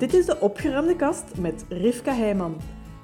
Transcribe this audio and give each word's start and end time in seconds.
Dit 0.00 0.14
is 0.14 0.26
de 0.26 0.40
opgeruimde 0.40 0.96
kast 0.96 1.24
met 1.38 1.64
Rivka 1.68 2.14
Heijman. 2.14 2.56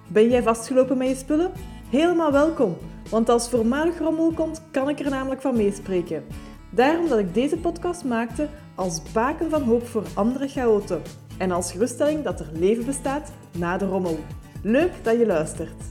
Ben 0.09 0.29
jij 0.29 0.43
vastgelopen 0.43 0.99
met 0.99 1.09
je 1.09 1.15
spullen? 1.15 1.53
Helemaal 1.91 2.33
welkom, 2.33 2.77
want 3.11 3.29
als 3.29 3.49
voormalig 3.49 3.99
rommel 3.99 4.33
komt, 4.33 4.63
kan 4.71 4.89
ik 4.89 5.01
er 5.01 5.11
namelijk 5.11 5.41
van 5.41 5.57
meespreken. 5.57 6.25
Daarom 6.71 7.09
dat 7.09 7.19
ik 7.19 7.35
deze 7.35 7.57
podcast 7.57 8.05
maakte 8.05 8.49
als 8.75 9.13
baken 9.13 9.51
van 9.51 9.63
hoop 9.63 9.87
voor 9.87 10.03
andere 10.15 10.49
chaoten 10.49 11.03
en 11.39 11.51
als 11.51 11.73
geruststelling 11.73 12.23
dat 12.23 12.41
er 12.41 12.51
leven 12.53 12.87
bestaat 12.87 13.33
na 13.59 13.77
de 13.77 13.87
rommel. 13.87 14.19
Leuk 14.63 14.93
dat 15.03 15.19
je 15.19 15.27
luistert. 15.27 15.83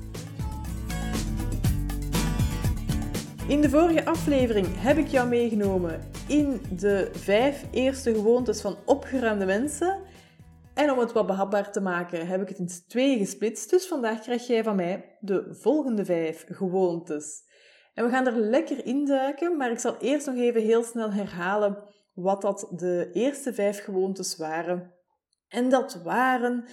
In 3.47 3.61
de 3.61 3.69
vorige 3.69 4.05
aflevering 4.05 4.67
heb 4.71 4.97
ik 4.97 5.07
jou 5.07 5.27
meegenomen 5.27 5.99
in 6.27 6.61
de 6.77 7.09
vijf 7.13 7.65
eerste 7.71 8.13
gewoontes 8.13 8.61
van 8.61 8.75
opgeruimde 8.85 9.45
mensen. 9.45 9.97
En 10.75 10.91
om 10.91 10.99
het 10.99 11.11
wat 11.11 11.27
behapbaar 11.27 11.71
te 11.71 11.81
maken, 11.81 12.27
heb 12.27 12.41
ik 12.41 12.47
het 12.47 12.57
in 12.57 12.69
twee 12.87 13.17
gesplitst. 13.17 13.69
Dus 13.69 13.87
vandaag 13.87 14.19
krijg 14.19 14.47
jij 14.47 14.63
van 14.63 14.75
mij 14.75 15.17
de 15.19 15.55
volgende 15.59 16.05
vijf 16.05 16.45
gewoontes. 16.47 17.43
En 17.93 18.03
we 18.03 18.09
gaan 18.09 18.27
er 18.27 18.37
lekker 18.37 18.85
induiken, 18.85 19.57
maar 19.57 19.71
ik 19.71 19.79
zal 19.79 19.97
eerst 19.97 20.25
nog 20.25 20.35
even 20.35 20.61
heel 20.61 20.83
snel 20.83 21.11
herhalen 21.11 21.83
wat 22.13 22.41
dat 22.41 22.67
de 22.71 23.09
eerste 23.13 23.53
vijf 23.53 23.83
gewoontes 23.83 24.37
waren. 24.37 24.93
En 25.47 25.69
dat 25.69 26.01
waren 26.03 26.65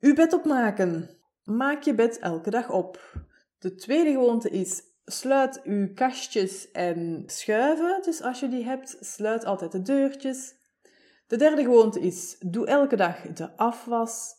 uw 0.00 0.14
bed 0.14 0.32
opmaken. 0.32 1.10
Maak 1.44 1.82
je 1.82 1.94
bed 1.94 2.18
elke 2.18 2.50
dag 2.50 2.70
op. 2.70 3.14
De 3.58 3.74
tweede 3.74 4.10
gewoonte 4.10 4.50
is 4.50 4.82
sluit 5.04 5.60
uw 5.64 5.92
kastjes 5.94 6.70
en 6.70 7.22
schuiven. 7.26 8.02
Dus 8.02 8.22
als 8.22 8.40
je 8.40 8.48
die 8.48 8.64
hebt, 8.64 8.96
sluit 9.00 9.44
altijd 9.44 9.72
de 9.72 9.82
deurtjes. 9.82 10.60
De 11.32 11.38
derde 11.38 11.62
gewoonte 11.62 12.00
is 12.00 12.36
doe 12.38 12.66
elke 12.66 12.96
dag 12.96 13.20
de 13.20 13.56
afwas. 13.56 14.34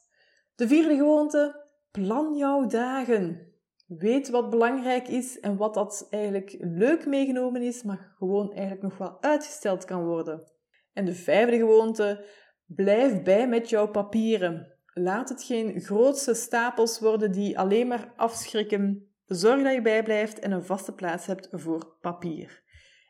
De 0.56 0.68
vierde 0.68 0.96
gewoonte, 0.96 1.66
plan 1.92 2.36
jouw 2.36 2.66
dagen. 2.66 3.54
Weet 3.88 4.30
wat 4.30 4.50
belangrijk 4.50 5.08
is 5.08 5.40
en 5.40 5.58
wat 5.58 5.74
dat 5.74 6.08
eigenlijk 6.10 6.56
leuk 6.60 7.06
meegenomen 7.06 7.62
is, 7.62 7.84
maar 7.84 8.14
gewoon 8.18 8.52
eigenlijk 8.52 8.82
nog 8.82 8.98
wel 8.98 9.22
uitgesteld 9.22 9.86
kan 9.86 10.04
worden. 10.06 10.52
En 10.94 11.06
de 11.06 11.14
vijfde 11.14 11.58
gewoonte, 11.58 12.26
blijf 12.66 13.24
bij 13.24 13.48
met 13.48 13.70
jouw 13.70 13.88
papieren. 13.88 14.78
Laat 14.94 15.30
het 15.30 15.44
geen 15.44 15.82
grootste 15.82 16.34
stapels 16.34 17.00
worden 17.00 17.32
die 17.32 17.60
alleen 17.60 17.88
maar 17.88 18.14
afschrikken. 18.16 19.14
Zorg 19.26 19.64
dat 19.64 19.74
je 19.74 19.82
bijblijft 19.82 20.40
en 20.40 20.52
een 20.52 20.66
vaste 20.66 20.94
plaats 20.94 21.26
hebt 21.26 21.48
voor 21.52 21.98
papier. 22.02 22.64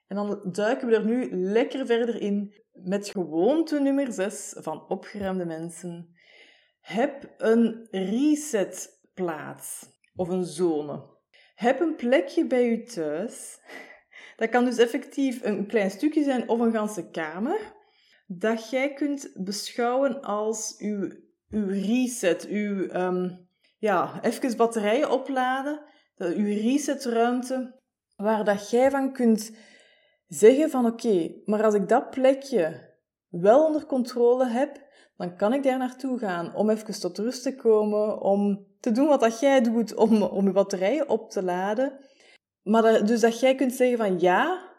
En 0.08 0.16
dan 0.16 0.52
duiken 0.52 0.88
we 0.88 0.96
er 0.96 1.06
nu 1.06 1.36
lekker 1.36 1.86
verder 1.86 2.22
in 2.22 2.63
met 2.84 3.10
gewoonte 3.10 3.80
nummer 3.80 4.12
6 4.12 4.56
van 4.58 4.88
opgeruimde 4.88 5.46
mensen. 5.46 6.16
Heb 6.80 7.34
een 7.38 7.88
resetplaats 7.92 9.86
of 10.16 10.30
een 10.30 10.46
zone. 10.46 11.12
Heb 11.56 11.80
een 11.80 11.96
plekje 11.96 12.48
bij 12.48 12.70
je 12.70 12.84
thuis. 12.84 13.60
Dat 14.36 14.50
kan 14.50 14.66
dus 14.66 14.78
effectief 14.78 15.44
een 15.44 15.68
klein 15.68 15.92
stukje 15.92 16.24
zijn 16.24 16.50
of 16.50 16.60
een 16.60 16.74
ganse 16.74 17.10
kamer. 17.10 17.74
Dat 18.28 18.70
jij 18.70 18.94
kunt 18.94 19.32
beschouwen 19.34 20.22
als 20.22 20.76
uw, 20.78 21.12
uw 21.50 21.68
reset, 21.68 22.48
uw 22.48 22.90
um, 22.90 23.48
ja, 23.78 24.24
even 24.24 24.58
batterijen 24.58 25.12
opladen, 25.12 25.82
uw 26.18 26.62
resetruimte, 26.62 27.80
waar 28.16 28.44
dat 28.44 28.70
jij 28.70 28.92
van 28.92 29.14
kunt 29.14 29.52
zeggen 30.34 30.70
van 30.70 30.86
oké, 30.86 31.32
maar 31.46 31.64
als 31.64 31.74
ik 31.74 31.90
dat 31.90 32.10
plekje 32.10 32.92
wel 33.30 33.66
onder 33.66 33.86
controle 33.86 34.46
heb, 34.46 34.82
dan 35.18 35.36
kan 35.36 35.54
ik 35.54 35.64
daar 35.64 35.78
naartoe 35.78 36.18
gaan 36.18 36.56
om 36.56 36.70
even 36.70 37.00
tot 37.00 37.18
rust 37.18 37.44
te 37.44 37.56
komen, 37.56 38.22
om 38.22 38.68
te 38.80 38.92
doen 38.92 39.08
wat 39.08 39.20
dat 39.20 39.40
jij 39.40 39.62
doet, 39.62 39.96
om, 39.96 40.22
om 40.22 40.46
je 40.46 40.52
batterijen 40.52 41.10
op 41.10 41.30
te 41.30 41.44
laden. 41.44 42.00
Maar 42.62 43.06
dus 43.06 43.20
dat 43.20 43.40
jij 43.40 43.56
kunt 43.56 43.74
zeggen 43.74 43.98
van 43.98 44.20
ja, 44.20 44.72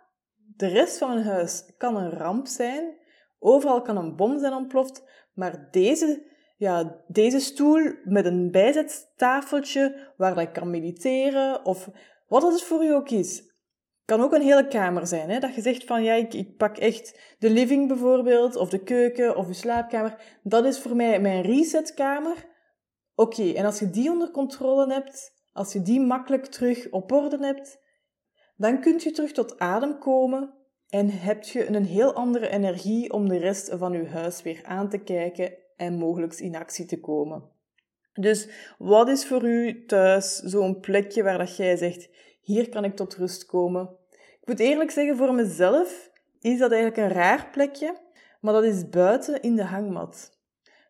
de 0.56 0.66
rest 0.66 0.98
van 0.98 1.08
mijn 1.08 1.26
huis 1.26 1.72
kan 1.76 1.96
een 1.96 2.10
ramp 2.10 2.46
zijn, 2.46 2.96
overal 3.38 3.82
kan 3.82 3.96
een 3.96 4.16
bom 4.16 4.38
zijn 4.38 4.52
ontploft, 4.52 5.02
maar 5.34 5.68
deze, 5.70 6.30
ja, 6.56 7.02
deze 7.06 7.40
stoel 7.40 7.92
met 8.04 8.24
een 8.24 8.50
bijzettafeltje 8.50 10.12
waar 10.16 10.38
ik 10.38 10.52
kan 10.52 10.70
mediteren, 10.70 11.64
of 11.64 11.90
wat 12.28 12.42
het 12.42 12.62
voor 12.62 12.84
u 12.84 12.94
ook 12.94 13.10
is, 13.10 13.53
kan 14.04 14.20
ook 14.20 14.32
een 14.32 14.42
hele 14.42 14.66
kamer 14.66 15.06
zijn. 15.06 15.30
Hè? 15.30 15.38
Dat 15.38 15.54
je 15.54 15.60
zegt 15.60 15.84
van, 15.84 16.02
ja, 16.02 16.14
ik, 16.14 16.56
pak 16.56 16.76
echt 16.76 17.34
de 17.38 17.50
living 17.50 17.88
bijvoorbeeld, 17.88 18.56
of 18.56 18.68
de 18.68 18.82
keuken, 18.82 19.36
of 19.36 19.46
de 19.46 19.52
slaapkamer. 19.52 20.38
Dat 20.42 20.64
is 20.64 20.78
voor 20.78 20.96
mij 20.96 21.20
mijn 21.20 21.42
resetkamer. 21.42 22.52
Oké, 23.14 23.52
en 23.52 23.64
als 23.64 23.78
je 23.78 23.90
die 23.90 24.10
onder 24.10 24.30
controle 24.30 24.92
hebt, 24.92 25.32
als 25.52 25.72
je 25.72 25.82
die 25.82 26.00
makkelijk 26.00 26.46
terug 26.46 26.90
op 26.90 27.12
orde 27.12 27.38
hebt, 27.46 27.82
dan 28.56 28.80
kun 28.80 29.00
je 29.02 29.10
terug 29.10 29.32
tot 29.32 29.58
adem 29.58 29.98
komen 29.98 30.54
en 30.88 31.10
heb 31.10 31.44
je 31.44 31.66
een 31.66 31.84
heel 31.84 32.12
andere 32.12 32.48
energie 32.48 33.12
om 33.12 33.28
de 33.28 33.36
rest 33.36 33.70
van 33.74 33.92
je 33.92 34.06
huis 34.06 34.42
weer 34.42 34.60
aan 34.64 34.88
te 34.88 34.98
kijken 34.98 35.54
en 35.76 35.94
mogelijk 35.94 36.34
in 36.34 36.56
actie 36.56 36.86
te 36.86 37.00
komen. 37.00 37.52
Dus 38.12 38.48
wat 38.78 39.08
is 39.08 39.26
voor 39.26 39.44
u 39.44 39.84
thuis 39.86 40.36
zo'n 40.36 40.80
plekje 40.80 41.22
waar 41.22 41.38
dat 41.38 41.56
jij 41.56 41.76
zegt, 41.76 42.08
hier 42.44 42.68
kan 42.68 42.84
ik 42.84 42.96
tot 42.96 43.14
rust 43.14 43.46
komen. 43.46 43.88
Ik 44.40 44.48
moet 44.48 44.60
eerlijk 44.60 44.90
zeggen, 44.90 45.16
voor 45.16 45.34
mezelf 45.34 46.10
is 46.40 46.58
dat 46.58 46.72
eigenlijk 46.72 47.02
een 47.02 47.16
raar 47.16 47.48
plekje, 47.52 47.96
maar 48.40 48.52
dat 48.52 48.64
is 48.64 48.88
buiten 48.88 49.42
in 49.42 49.56
de 49.56 49.64
hangmat. 49.64 50.32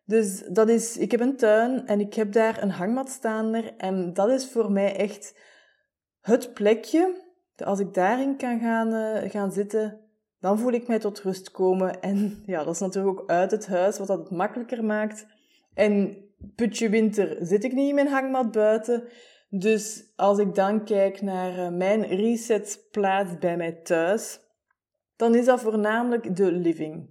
Dus 0.05 0.43
dat 0.49 0.69
is, 0.69 0.97
ik 0.97 1.11
heb 1.11 1.19
een 1.19 1.37
tuin 1.37 1.87
en 1.87 1.99
ik 1.99 2.13
heb 2.13 2.31
daar 2.31 2.63
een 2.63 2.71
hangmat 2.71 3.09
staan 3.09 3.53
er 3.53 3.73
en 3.77 4.13
dat 4.13 4.29
is 4.29 4.47
voor 4.47 4.71
mij 4.71 4.95
echt 4.95 5.35
het 6.21 6.53
plekje. 6.53 7.23
Als 7.55 7.79
ik 7.79 7.93
daarin 7.93 8.37
kan 8.37 8.59
gaan, 8.59 8.93
uh, 8.93 9.29
gaan 9.29 9.51
zitten, 9.51 9.99
dan 10.39 10.59
voel 10.59 10.71
ik 10.71 10.87
mij 10.87 10.99
tot 10.99 11.21
rust 11.21 11.51
komen. 11.51 12.01
En 12.01 12.43
ja, 12.45 12.63
dat 12.63 12.73
is 12.73 12.79
natuurlijk 12.79 13.19
ook 13.19 13.29
uit 13.29 13.51
het 13.51 13.67
huis, 13.67 13.97
wat 13.97 14.07
dat 14.07 14.31
makkelijker 14.31 14.83
maakt. 14.83 15.25
En 15.73 16.17
putje 16.55 16.89
winter 16.89 17.37
zit 17.39 17.63
ik 17.63 17.73
niet 17.73 17.89
in 17.89 17.95
mijn 17.95 18.07
hangmat 18.07 18.51
buiten. 18.51 19.03
Dus 19.59 20.03
als 20.15 20.37
ik 20.37 20.55
dan 20.55 20.85
kijk 20.85 21.21
naar 21.21 21.57
eh, 21.57 21.71
mijn 21.71 22.05
resetplaats 22.05 23.37
bij 23.37 23.57
mij 23.57 23.71
thuis, 23.71 24.39
dan 25.15 25.35
is 25.35 25.45
dat 25.45 25.61
voornamelijk 25.61 26.35
de 26.35 26.51
living. 26.51 27.09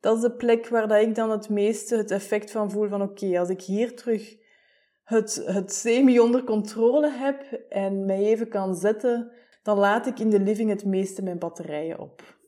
Dat 0.00 0.16
is 0.16 0.22
de 0.22 0.32
plek 0.32 0.68
waar 0.68 0.88
dat 0.88 1.00
ik 1.00 1.14
dan 1.14 1.30
het 1.30 1.48
meeste 1.48 1.96
het 1.96 2.10
effect 2.10 2.50
van 2.50 2.70
voel 2.70 2.88
van 2.88 3.02
oké, 3.02 3.38
als 3.38 3.48
ik 3.48 3.62
hier 3.62 3.96
terug 3.96 4.36
het, 5.04 5.42
het 5.44 5.72
semi 5.72 6.20
onder 6.20 6.44
controle 6.44 7.10
heb 7.10 7.42
en 7.68 8.04
mij 8.04 8.24
even 8.24 8.48
kan 8.48 8.74
zetten, 8.74 9.32
dan 9.62 9.78
laat 9.78 10.06
ik 10.06 10.18
in 10.18 10.30
de 10.30 10.40
living 10.40 10.70
het 10.70 10.84
meeste 10.84 11.22
mijn 11.22 11.38
batterijen 11.38 11.98
op. 11.98 12.38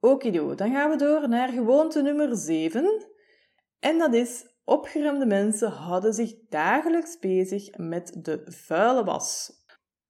Okido, 0.00 0.54
dan 0.54 0.72
gaan 0.72 0.90
we 0.90 0.96
door 0.96 1.28
naar 1.28 1.48
gewoonte 1.48 2.02
nummer 2.02 2.36
7. 2.36 3.06
En 3.78 3.98
dat 3.98 4.14
is 4.14 4.46
Opgeruimde 4.68 5.26
mensen 5.26 5.70
houden 5.70 6.14
zich 6.14 6.34
dagelijks 6.48 7.18
bezig 7.18 7.76
met 7.76 8.18
de 8.22 8.42
vuile 8.44 9.04
was. 9.04 9.50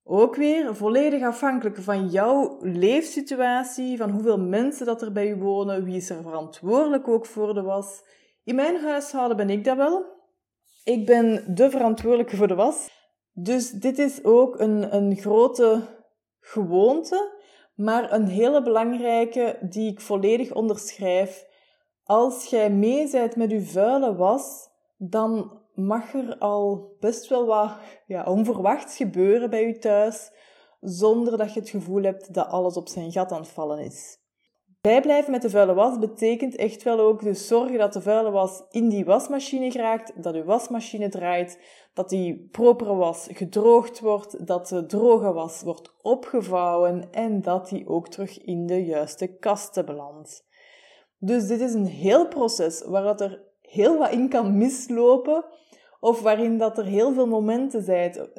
Ook 0.04 0.36
weer 0.36 0.76
volledig 0.76 1.22
afhankelijk 1.22 1.76
van 1.76 2.08
jouw 2.08 2.58
leefsituatie, 2.60 3.96
van 3.96 4.10
hoeveel 4.10 4.38
mensen 4.38 4.86
dat 4.86 5.02
er 5.02 5.12
bij 5.12 5.26
je 5.26 5.36
wonen, 5.36 5.84
wie 5.84 5.96
is 5.96 6.10
er 6.10 6.22
verantwoordelijk 6.22 7.08
ook 7.08 7.26
voor 7.26 7.54
de 7.54 7.62
was. 7.62 8.02
In 8.44 8.54
mijn 8.54 8.80
huishouden 8.80 9.36
ben 9.36 9.50
ik 9.50 9.64
dat 9.64 9.76
wel. 9.76 10.04
Ik 10.84 11.06
ben 11.06 11.54
de 11.54 11.70
verantwoordelijke 11.70 12.36
voor 12.36 12.48
de 12.48 12.54
was. 12.54 12.88
Dus 13.32 13.70
dit 13.70 13.98
is 13.98 14.24
ook 14.24 14.60
een, 14.60 14.94
een 14.94 15.16
grote 15.16 15.82
gewoonte, 16.40 17.32
maar 17.74 18.12
een 18.12 18.26
hele 18.26 18.62
belangrijke 18.62 19.58
die 19.60 19.90
ik 19.90 20.00
volledig 20.00 20.52
onderschrijf 20.52 21.47
als 22.08 22.44
jij 22.44 22.70
mee 22.70 23.10
bent 23.10 23.36
met 23.36 23.50
je 23.50 23.62
vuile 23.62 24.16
was, 24.16 24.68
dan 24.96 25.60
mag 25.74 26.14
er 26.14 26.38
al 26.38 26.96
best 27.00 27.28
wel 27.28 27.46
wat 27.46 27.72
ja, 28.06 28.24
onverwachts 28.24 28.96
gebeuren 28.96 29.50
bij 29.50 29.66
je 29.66 29.78
thuis, 29.78 30.30
zonder 30.80 31.36
dat 31.36 31.54
je 31.54 31.60
het 31.60 31.68
gevoel 31.68 32.02
hebt 32.02 32.34
dat 32.34 32.48
alles 32.48 32.76
op 32.76 32.88
zijn 32.88 33.12
gat 33.12 33.32
aan 33.32 33.40
het 33.40 33.48
vallen 33.48 33.78
is. 33.78 34.18
Bijblijven 34.80 35.30
met 35.30 35.42
de 35.42 35.50
vuile 35.50 35.74
was 35.74 35.98
betekent 35.98 36.56
echt 36.56 36.82
wel 36.82 37.00
ook 37.00 37.22
dus 37.22 37.46
zorgen 37.46 37.78
dat 37.78 37.92
de 37.92 38.02
vuile 38.02 38.30
was 38.30 38.62
in 38.70 38.88
die 38.88 39.04
wasmachine 39.04 39.70
geraakt, 39.70 40.22
dat 40.22 40.34
je 40.34 40.44
wasmachine 40.44 41.08
draait, 41.08 41.60
dat 41.94 42.08
die 42.08 42.48
propere 42.50 42.94
was 42.94 43.28
gedroogd 43.32 44.00
wordt, 44.00 44.46
dat 44.46 44.68
de 44.68 44.86
droge 44.86 45.32
was 45.32 45.62
wordt 45.62 45.94
opgevouwen 46.02 47.12
en 47.12 47.42
dat 47.42 47.68
die 47.68 47.88
ook 47.88 48.08
terug 48.08 48.38
in 48.38 48.66
de 48.66 48.84
juiste 48.84 49.26
kasten 49.26 49.86
belandt. 49.86 50.46
Dus 51.18 51.46
dit 51.46 51.60
is 51.60 51.74
een 51.74 51.86
heel 51.86 52.28
proces 52.28 52.82
waar 52.86 53.02
dat 53.02 53.20
er 53.20 53.42
heel 53.60 53.98
wat 53.98 54.12
in 54.12 54.28
kan 54.28 54.58
mislopen, 54.58 55.44
of 56.00 56.20
waarin 56.20 56.58
dat 56.58 56.78
er 56.78 56.84
heel 56.84 57.12
veel 57.12 57.26
momenten 57.26 57.82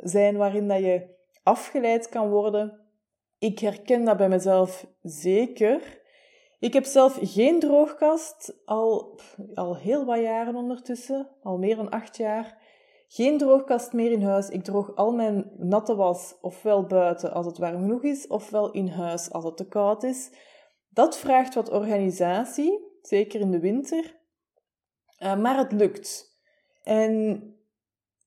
zijn 0.03 0.37
waarin 0.37 0.67
dat 0.67 0.79
je 0.79 1.07
afgeleid 1.43 2.09
kan 2.09 2.29
worden. 2.29 2.79
Ik 3.39 3.59
herken 3.59 4.05
dat 4.05 4.17
bij 4.17 4.29
mezelf 4.29 4.87
zeker. 5.01 6.01
Ik 6.59 6.73
heb 6.73 6.85
zelf 6.85 7.17
geen 7.21 7.59
droogkast, 7.59 8.61
al, 8.65 9.19
al 9.53 9.77
heel 9.77 10.05
wat 10.05 10.19
jaren 10.19 10.55
ondertussen, 10.55 11.29
al 11.43 11.57
meer 11.57 11.75
dan 11.75 11.89
acht 11.89 12.17
jaar. 12.17 12.57
Geen 13.07 13.37
droogkast 13.37 13.93
meer 13.93 14.11
in 14.11 14.23
huis. 14.23 14.49
Ik 14.49 14.63
droog 14.63 14.95
al 14.95 15.11
mijn 15.11 15.51
natte 15.57 15.95
was 15.95 16.35
ofwel 16.41 16.85
buiten 16.85 17.33
als 17.33 17.45
het 17.45 17.57
warm 17.57 17.79
genoeg 17.79 18.03
is, 18.03 18.27
ofwel 18.27 18.71
in 18.71 18.87
huis 18.87 19.31
als 19.31 19.43
het 19.43 19.57
te 19.57 19.67
koud 19.67 20.03
is. 20.03 20.31
Dat 20.99 21.17
vraagt 21.17 21.53
wat 21.53 21.69
organisatie, 21.69 22.79
zeker 23.01 23.39
in 23.39 23.51
de 23.51 23.59
winter. 23.59 24.19
Uh, 25.19 25.35
maar 25.35 25.57
het 25.57 25.71
lukt. 25.71 26.39
En 26.83 27.43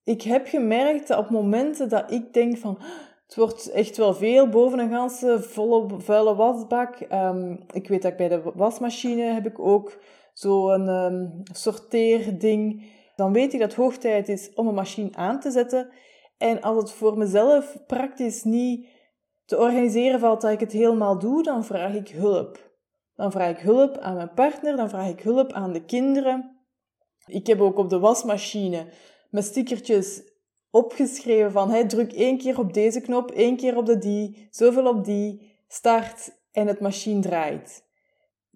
ik 0.04 0.22
heb 0.22 0.46
gemerkt 0.46 1.08
dat 1.08 1.18
op 1.18 1.30
momenten 1.30 1.88
dat 1.88 2.10
ik 2.10 2.32
denk 2.32 2.56
van 2.56 2.78
het 3.26 3.36
wordt 3.36 3.70
echt 3.70 3.96
wel 3.96 4.14
veel 4.14 4.48
boven 4.48 4.78
een 4.78 4.90
ganse 4.90 5.42
volle 5.42 6.00
vuile 6.00 6.34
wasbak. 6.34 7.00
Um, 7.12 7.64
ik 7.72 7.88
weet 7.88 8.02
dat 8.02 8.10
ik 8.10 8.16
bij 8.16 8.28
de 8.28 8.42
wasmachine 8.54 9.22
heb 9.22 9.46
ik 9.46 9.58
ook 9.58 10.02
zo'n 10.32 10.88
um, 10.88 11.42
sorteerding. 11.52 12.90
Dan 13.16 13.32
weet 13.32 13.52
ik 13.52 13.60
dat 13.60 13.68
het 13.68 13.80
hoog 13.80 13.96
tijd 13.96 14.28
is 14.28 14.52
om 14.54 14.66
een 14.66 14.74
machine 14.74 15.16
aan 15.16 15.40
te 15.40 15.50
zetten. 15.50 15.90
En 16.38 16.60
als 16.60 16.76
het 16.76 16.90
voor 16.90 17.18
mezelf 17.18 17.76
praktisch 17.86 18.42
niet 18.42 18.86
te 19.52 19.58
organiseren 19.58 20.20
valt 20.20 20.40
dat 20.40 20.50
ik 20.50 20.60
het 20.60 20.72
helemaal 20.72 21.18
doe, 21.18 21.42
dan 21.42 21.64
vraag 21.64 21.94
ik 21.94 22.08
hulp. 22.08 22.70
Dan 23.14 23.30
vraag 23.30 23.50
ik 23.50 23.58
hulp 23.58 23.98
aan 23.98 24.14
mijn 24.14 24.34
partner, 24.34 24.76
dan 24.76 24.88
vraag 24.88 25.08
ik 25.08 25.20
hulp 25.20 25.52
aan 25.52 25.72
de 25.72 25.84
kinderen. 25.84 26.56
Ik 27.26 27.46
heb 27.46 27.60
ook 27.60 27.78
op 27.78 27.90
de 27.90 27.98
wasmachine 27.98 28.86
met 29.30 29.44
stickertjes 29.44 30.22
opgeschreven 30.70 31.52
van 31.52 31.70
hey, 31.70 31.86
druk 31.86 32.12
één 32.12 32.38
keer 32.38 32.58
op 32.58 32.72
deze 32.72 33.00
knop, 33.00 33.30
één 33.30 33.56
keer 33.56 33.76
op 33.76 33.86
de 33.86 33.98
die, 33.98 34.48
zoveel 34.50 34.86
op 34.86 35.04
die, 35.04 35.56
start 35.68 36.30
en 36.52 36.66
het 36.66 36.80
machine 36.80 37.20
draait. 37.20 37.84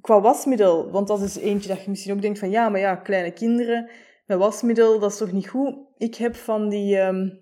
Qua 0.00 0.20
wasmiddel, 0.20 0.90
want 0.90 1.08
dat 1.08 1.20
is 1.20 1.36
eentje 1.36 1.68
dat 1.68 1.82
je 1.82 1.90
misschien 1.90 2.12
ook 2.12 2.22
denkt 2.22 2.38
van 2.38 2.50
ja, 2.50 2.68
maar 2.68 2.80
ja, 2.80 2.96
kleine 2.96 3.32
kinderen 3.32 3.90
met 4.26 4.38
wasmiddel, 4.38 4.98
dat 4.98 5.10
is 5.10 5.16
toch 5.16 5.32
niet 5.32 5.48
goed. 5.48 5.74
Ik 5.96 6.14
heb 6.14 6.36
van 6.36 6.68
die 6.68 6.98
um, 7.00 7.40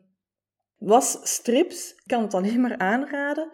wasstrips, 0.84 1.90
ik 1.90 2.02
kan 2.06 2.22
het 2.22 2.34
alleen 2.34 2.60
maar 2.60 2.78
aanraden. 2.78 3.50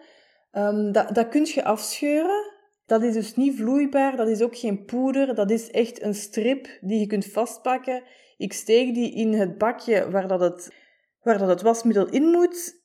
Um, 0.51 0.91
dat, 0.91 1.15
dat 1.15 1.27
kun 1.27 1.45
je 1.45 1.63
afscheuren. 1.63 2.59
Dat 2.85 3.03
is 3.03 3.13
dus 3.13 3.35
niet 3.35 3.55
vloeibaar, 3.55 4.15
dat 4.15 4.27
is 4.27 4.41
ook 4.41 4.57
geen 4.57 4.85
poeder, 4.85 5.35
dat 5.35 5.51
is 5.51 5.71
echt 5.71 6.01
een 6.01 6.15
strip 6.15 6.67
die 6.81 6.99
je 6.99 7.07
kunt 7.07 7.25
vastpakken. 7.25 8.03
Ik 8.37 8.53
steek 8.53 8.93
die 8.93 9.13
in 9.13 9.33
het 9.33 9.57
bakje 9.57 10.09
waar 10.09 10.27
dat 10.27 10.39
het 10.39 10.73
waar 11.21 11.37
dat 11.37 11.47
het 11.47 11.61
wasmiddel 11.61 12.09
in 12.09 12.23
moet. 12.23 12.79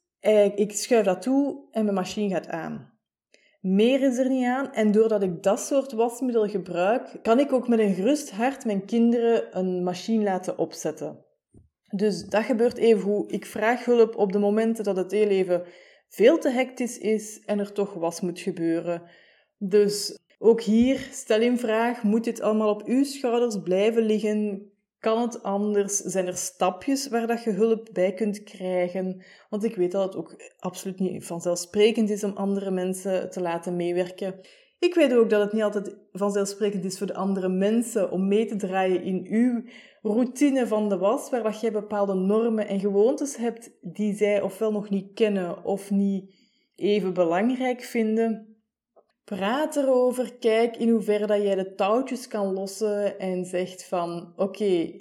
Ik 0.54 0.72
schuif 0.72 1.04
dat 1.04 1.22
toe 1.22 1.68
en 1.70 1.82
mijn 1.82 1.96
machine 1.96 2.34
gaat 2.34 2.48
aan. 2.48 2.92
Meer 3.60 4.02
is 4.02 4.18
er 4.18 4.28
niet 4.28 4.44
aan 4.44 4.72
en 4.72 4.92
doordat 4.92 5.22
ik 5.22 5.42
dat 5.42 5.60
soort 5.60 5.92
wasmiddel 5.92 6.48
gebruik, 6.48 7.18
kan 7.22 7.38
ik 7.38 7.52
ook 7.52 7.68
met 7.68 7.78
een 7.78 7.94
gerust 7.94 8.30
hart 8.30 8.64
mijn 8.64 8.84
kinderen 8.84 9.58
een 9.58 9.82
machine 9.82 10.24
laten 10.24 10.58
opzetten. 10.58 11.25
Dus 11.90 12.24
dat 12.24 12.44
gebeurt 12.44 12.76
even 12.76 13.02
hoe 13.02 13.28
ik 13.28 13.46
vraag 13.46 13.84
hulp 13.84 14.16
op 14.16 14.32
de 14.32 14.38
momenten 14.38 14.84
dat 14.84 14.96
het 14.96 15.10
heel 15.10 15.28
even 15.28 15.64
veel 16.08 16.38
te 16.38 16.50
hectisch 16.50 16.98
is 16.98 17.42
en 17.44 17.58
er 17.58 17.72
toch 17.72 17.94
was 17.94 18.20
moet 18.20 18.40
gebeuren. 18.40 19.02
Dus 19.58 20.18
ook 20.38 20.60
hier, 20.60 21.08
stel 21.12 21.40
in 21.40 21.58
vraag, 21.58 22.02
moet 22.02 22.24
dit 22.24 22.40
allemaal 22.40 22.70
op 22.70 22.86
uw 22.86 23.04
schouders 23.04 23.60
blijven 23.62 24.02
liggen? 24.02 24.70
Kan 24.98 25.20
het 25.20 25.42
anders? 25.42 25.96
Zijn 25.96 26.26
er 26.26 26.36
stapjes 26.36 27.08
waar 27.08 27.26
dat 27.26 27.42
je 27.42 27.50
hulp 27.50 27.88
bij 27.92 28.12
kunt 28.12 28.42
krijgen? 28.42 29.24
Want 29.48 29.64
ik 29.64 29.76
weet 29.76 29.92
dat 29.92 30.04
het 30.04 30.16
ook 30.16 30.54
absoluut 30.58 30.98
niet 30.98 31.24
vanzelfsprekend 31.24 32.10
is 32.10 32.24
om 32.24 32.36
andere 32.36 32.70
mensen 32.70 33.30
te 33.30 33.40
laten 33.40 33.76
meewerken. 33.76 34.40
Ik 34.78 34.94
weet 34.94 35.14
ook 35.14 35.30
dat 35.30 35.40
het 35.40 35.52
niet 35.52 35.62
altijd 35.62 35.96
vanzelfsprekend 36.12 36.84
is 36.84 36.98
voor 36.98 37.06
de 37.06 37.14
andere 37.14 37.48
mensen 37.48 38.10
om 38.10 38.28
mee 38.28 38.46
te 38.46 38.56
draaien 38.56 39.02
in 39.02 39.26
uw 39.30 39.62
routine 40.02 40.66
van 40.66 40.88
de 40.88 40.98
was, 40.98 41.30
waar 41.30 41.42
dat 41.42 41.60
jij 41.60 41.72
bepaalde 41.72 42.14
normen 42.14 42.68
en 42.68 42.80
gewoontes 42.80 43.36
hebt 43.36 43.70
die 43.80 44.14
zij 44.14 44.40
ofwel 44.40 44.72
nog 44.72 44.90
niet 44.90 45.14
kennen 45.14 45.64
of 45.64 45.90
niet 45.90 46.34
even 46.74 47.14
belangrijk 47.14 47.82
vinden. 47.82 48.56
Praat 49.24 49.76
erover, 49.76 50.34
kijk 50.34 50.76
in 50.76 50.88
hoeverre 50.88 51.26
dat 51.26 51.42
jij 51.42 51.54
de 51.54 51.74
touwtjes 51.74 52.28
kan 52.28 52.52
lossen 52.52 53.18
en 53.18 53.44
zegt 53.44 53.84
van 53.84 54.32
oké, 54.36 54.64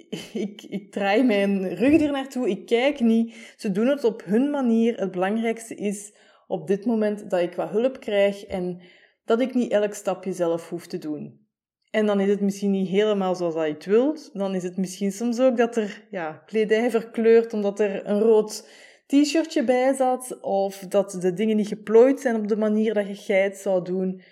ik, 0.46 0.62
ik 0.62 0.92
draai 0.92 1.22
mijn 1.22 1.74
rug 1.74 2.00
er 2.00 2.12
naartoe, 2.12 2.48
ik 2.48 2.66
kijk 2.66 3.00
niet. 3.00 3.54
Ze 3.56 3.72
doen 3.72 3.86
het 3.86 4.04
op 4.04 4.24
hun 4.24 4.50
manier. 4.50 4.98
Het 4.98 5.10
belangrijkste 5.10 5.74
is 5.74 6.14
op 6.46 6.66
dit 6.66 6.86
moment 6.86 7.30
dat 7.30 7.40
ik 7.40 7.54
wat 7.54 7.70
hulp 7.70 8.00
krijg 8.00 8.44
en 8.44 8.80
dat 9.26 9.40
ik 9.40 9.54
niet 9.54 9.72
elk 9.72 9.94
stapje 9.94 10.32
zelf 10.32 10.68
hoef 10.68 10.86
te 10.86 10.98
doen. 10.98 11.44
En 11.90 12.06
dan 12.06 12.20
is 12.20 12.28
het 12.28 12.40
misschien 12.40 12.70
niet 12.70 12.88
helemaal 12.88 13.34
zoals 13.34 13.54
dat 13.54 13.66
je 13.66 13.72
het 13.72 13.84
wilt. 13.84 14.30
Dan 14.32 14.54
is 14.54 14.62
het 14.62 14.76
misschien 14.76 15.12
soms 15.12 15.40
ook 15.40 15.56
dat 15.56 15.76
er 15.76 16.06
ja, 16.10 16.32
kledij 16.32 16.90
verkleurt 16.90 17.52
omdat 17.52 17.80
er 17.80 18.06
een 18.06 18.20
rood 18.20 18.68
t-shirtje 19.06 19.64
bij 19.64 19.94
zat 19.94 20.40
of 20.40 20.78
dat 20.78 21.18
de 21.20 21.32
dingen 21.32 21.56
niet 21.56 21.68
geplooid 21.68 22.20
zijn 22.20 22.36
op 22.36 22.48
de 22.48 22.56
manier 22.56 22.94
dat 22.94 23.26
je 23.26 23.32
het 23.32 23.56
zou 23.56 23.84
doen. 23.84 24.22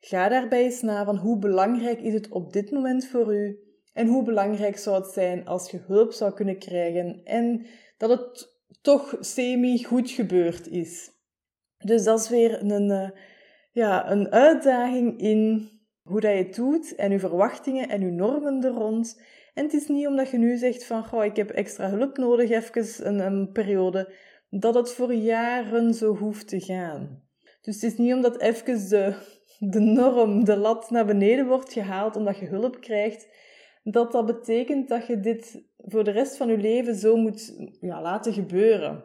Ga 0.00 0.28
daarbij 0.28 0.64
eens 0.64 0.82
na 0.82 1.04
van 1.04 1.16
hoe 1.16 1.38
belangrijk 1.38 2.00
is 2.00 2.12
het 2.12 2.28
op 2.28 2.52
dit 2.52 2.70
moment 2.70 3.06
voor 3.06 3.34
u 3.34 3.58
en 3.92 4.06
hoe 4.06 4.24
belangrijk 4.24 4.78
zou 4.78 5.02
het 5.02 5.12
zijn 5.12 5.46
als 5.46 5.70
je 5.70 5.80
hulp 5.86 6.12
zou 6.12 6.32
kunnen 6.32 6.58
krijgen 6.58 7.20
en 7.24 7.66
dat 7.96 8.10
het 8.10 8.56
toch 8.82 9.16
semi 9.20 9.84
goed 9.84 10.10
gebeurd 10.10 10.68
is. 10.68 11.10
Dus 11.78 12.04
dat 12.04 12.20
is 12.20 12.28
weer 12.28 12.62
een, 12.62 12.90
uh, 12.90 13.10
ja, 13.72 14.10
een 14.10 14.30
uitdaging 14.30 15.20
in 15.20 15.70
hoe 16.02 16.20
dat 16.20 16.30
je 16.30 16.36
het 16.36 16.54
doet 16.54 16.94
en 16.94 17.12
uw 17.12 17.18
verwachtingen 17.18 17.88
en 17.88 18.02
uw 18.02 18.12
normen 18.12 18.64
er 18.64 18.70
rond. 18.70 19.22
En 19.54 19.64
het 19.64 19.72
is 19.72 19.88
niet 19.88 20.06
omdat 20.06 20.30
je 20.30 20.38
nu 20.38 20.56
zegt 20.56 20.84
van, 20.84 21.04
goh, 21.04 21.24
ik 21.24 21.36
heb 21.36 21.50
extra 21.50 21.90
hulp 21.90 22.16
nodig, 22.16 22.50
even 22.50 23.06
een, 23.06 23.18
een 23.18 23.52
periode, 23.52 24.12
dat 24.50 24.74
het 24.74 24.92
voor 24.92 25.14
jaren 25.14 25.94
zo 25.94 26.16
hoeft 26.16 26.48
te 26.48 26.60
gaan. 26.60 27.22
Dus 27.60 27.74
het 27.74 27.92
is 27.92 27.98
niet 27.98 28.12
omdat 28.12 28.40
even 28.40 28.88
de, 28.88 29.14
de 29.58 29.80
norm, 29.80 30.44
de 30.44 30.56
lat 30.56 30.90
naar 30.90 31.06
beneden 31.06 31.46
wordt 31.46 31.72
gehaald 31.72 32.16
omdat 32.16 32.38
je 32.38 32.46
hulp 32.46 32.80
krijgt, 32.80 33.28
dat 33.82 34.12
dat 34.12 34.26
betekent 34.26 34.88
dat 34.88 35.06
je 35.06 35.20
dit 35.20 35.64
voor 35.76 36.04
de 36.04 36.10
rest 36.10 36.36
van 36.36 36.48
je 36.48 36.58
leven 36.58 36.94
zo 36.94 37.16
moet 37.16 37.54
ja, 37.80 38.02
laten 38.02 38.32
gebeuren. 38.32 39.04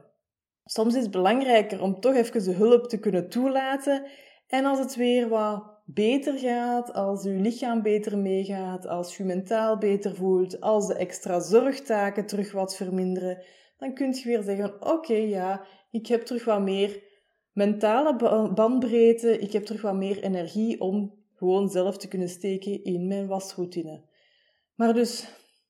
Soms 0.65 0.95
is 0.95 1.01
het 1.01 1.11
belangrijker 1.11 1.81
om 1.81 1.99
toch 1.99 2.15
even 2.15 2.43
de 2.43 2.51
hulp 2.51 2.89
te 2.89 2.99
kunnen 2.99 3.29
toelaten 3.29 4.03
en 4.47 4.65
als 4.65 4.79
het 4.79 4.95
weer 4.95 5.29
wat 5.29 5.75
beter 5.85 6.37
gaat, 6.37 6.93
als 6.93 7.25
uw 7.25 7.41
lichaam 7.41 7.81
beter 7.81 8.17
meegaat, 8.17 8.87
als 8.87 9.19
u 9.19 9.23
mentaal 9.23 9.77
beter 9.77 10.15
voelt, 10.15 10.61
als 10.61 10.87
de 10.87 10.93
extra 10.93 11.39
zorgtaken 11.39 12.25
terug 12.25 12.51
wat 12.51 12.75
verminderen, 12.75 13.43
dan 13.77 13.93
kunt 13.93 14.19
je 14.19 14.29
weer 14.29 14.41
zeggen: 14.41 14.91
Oké, 14.93 15.13
ja, 15.13 15.65
ik 15.91 16.07
heb 16.07 16.21
terug 16.21 16.45
wat 16.45 16.61
meer 16.61 17.03
mentale 17.51 18.15
bandbreedte, 18.53 19.39
ik 19.39 19.51
heb 19.51 19.65
terug 19.65 19.81
wat 19.81 19.95
meer 19.95 20.23
energie 20.23 20.81
om 20.81 21.15
gewoon 21.33 21.69
zelf 21.69 21.97
te 21.97 22.07
kunnen 22.07 22.29
steken 22.29 22.83
in 22.83 23.07
mijn 23.07 23.27
wasroutine. 23.27 24.03
Maar 24.75 24.93
dus 24.93 25.27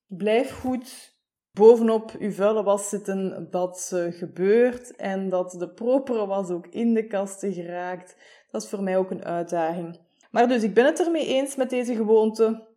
blijf 0.08 0.51
goed 0.51 1.17
bovenop 1.58 2.12
uw 2.20 2.32
vuile 2.32 2.64
was 2.64 2.90
zitten 2.90 3.48
dat 3.52 3.92
gebeurt 4.10 4.96
en 4.96 5.30
dat 5.30 5.52
de 5.52 5.70
propere 5.70 6.26
was 6.26 6.50
ook 6.50 6.68
in 6.68 6.94
de 6.94 7.08
kasten 7.08 7.54
geraakt. 7.54 8.16
Dat 8.52 8.64
is 8.64 8.70
voor 8.70 8.84
mij 8.84 8.98
ook 8.98 9.12
een 9.12 9.26
uitdaging. 9.26 10.00
Maar 10.32 10.48
dus 10.48 10.64
ik 10.64 10.74
ben 10.74 10.86
het 10.86 11.06
ermee 11.06 11.28
eens 11.28 11.56
met 11.56 11.70
deze 11.70 11.96
gewoonte. 11.96 12.68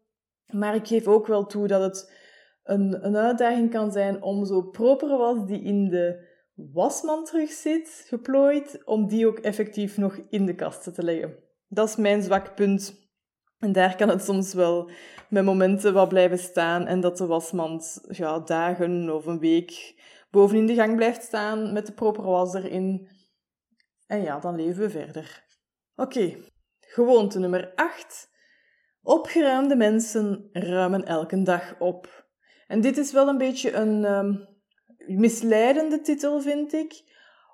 Maar 0.46 0.74
ik 0.74 0.86
geef 0.86 1.06
ook 1.06 1.26
wel 1.26 1.46
toe 1.46 1.66
dat 1.66 1.82
het 1.82 2.12
een, 2.64 3.06
een 3.06 3.16
uitdaging 3.16 3.70
kan 3.70 3.92
zijn 3.92 4.22
om 4.22 4.44
zo 4.44 4.62
propere 4.62 5.16
was 5.16 5.46
die 5.46 5.62
in 5.62 5.88
de 5.88 6.28
wasman 6.54 7.24
terug 7.24 7.50
zit, 7.50 8.04
geplooid, 8.06 8.82
om 8.84 9.08
die 9.08 9.26
ook 9.26 9.38
effectief 9.38 9.96
nog 9.96 10.20
in 10.28 10.46
de 10.46 10.54
kast 10.54 10.94
te 10.94 11.02
leggen. 11.02 11.36
Dat 11.68 11.88
is 11.88 11.96
mijn 11.96 12.22
zwak 12.22 12.54
punt. 12.54 13.09
En 13.60 13.72
daar 13.72 13.96
kan 13.96 14.08
het 14.08 14.24
soms 14.24 14.54
wel 14.54 14.90
met 15.28 15.44
momenten 15.44 15.92
wat 15.92 16.08
blijven 16.08 16.38
staan 16.38 16.86
en 16.86 17.00
dat 17.00 17.16
de 17.16 17.26
wasmand 17.26 18.00
ja, 18.08 18.38
dagen 18.38 19.14
of 19.14 19.26
een 19.26 19.38
week 19.38 19.94
bovenin 20.30 20.66
de 20.66 20.74
gang 20.74 20.96
blijft 20.96 21.22
staan 21.22 21.72
met 21.72 21.86
de 21.86 21.92
propere 21.92 22.26
was 22.26 22.54
erin. 22.54 23.08
En 24.06 24.22
ja, 24.22 24.38
dan 24.38 24.56
leven 24.56 24.82
we 24.82 24.90
verder. 24.90 25.44
Oké, 25.96 26.36
Gewoonte 26.80 27.38
nummer 27.38 27.72
8. 27.74 28.30
Opgeruimde 29.02 29.76
mensen 29.76 30.48
ruimen 30.52 31.04
elke 31.04 31.42
dag 31.42 31.74
op. 31.78 32.26
En 32.66 32.80
dit 32.80 32.98
is 32.98 33.12
wel 33.12 33.28
een 33.28 33.38
beetje 33.38 33.72
een 33.72 34.04
um, 34.04 34.48
misleidende 35.06 36.00
titel, 36.00 36.40
vind 36.40 36.72
ik. 36.72 37.02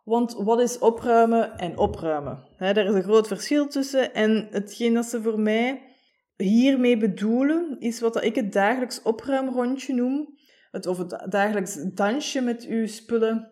Want 0.05 0.35
wat 0.35 0.61
is 0.61 0.79
opruimen 0.79 1.59
en 1.59 1.79
opruimen? 1.79 2.49
He, 2.57 2.73
daar 2.73 2.87
is 2.87 2.95
een 2.95 3.03
groot 3.03 3.27
verschil 3.27 3.69
tussen. 3.69 4.15
En 4.15 4.49
hetgeen 4.51 4.95
dat 4.95 5.05
ze 5.05 5.23
voor 5.23 5.41
mij 5.41 5.96
hiermee 6.37 6.97
bedoelen, 6.97 7.77
is 7.79 8.01
wat 8.01 8.25
ik 8.25 8.35
het 8.35 8.53
dagelijks 8.53 9.03
opruimrondje 9.03 9.95
noem. 9.95 10.35
Of 10.89 10.99
het 10.99 11.27
dagelijks 11.29 11.79
dansje 11.95 12.41
met 12.41 12.65
uw 12.65 12.87
spullen. 12.87 13.51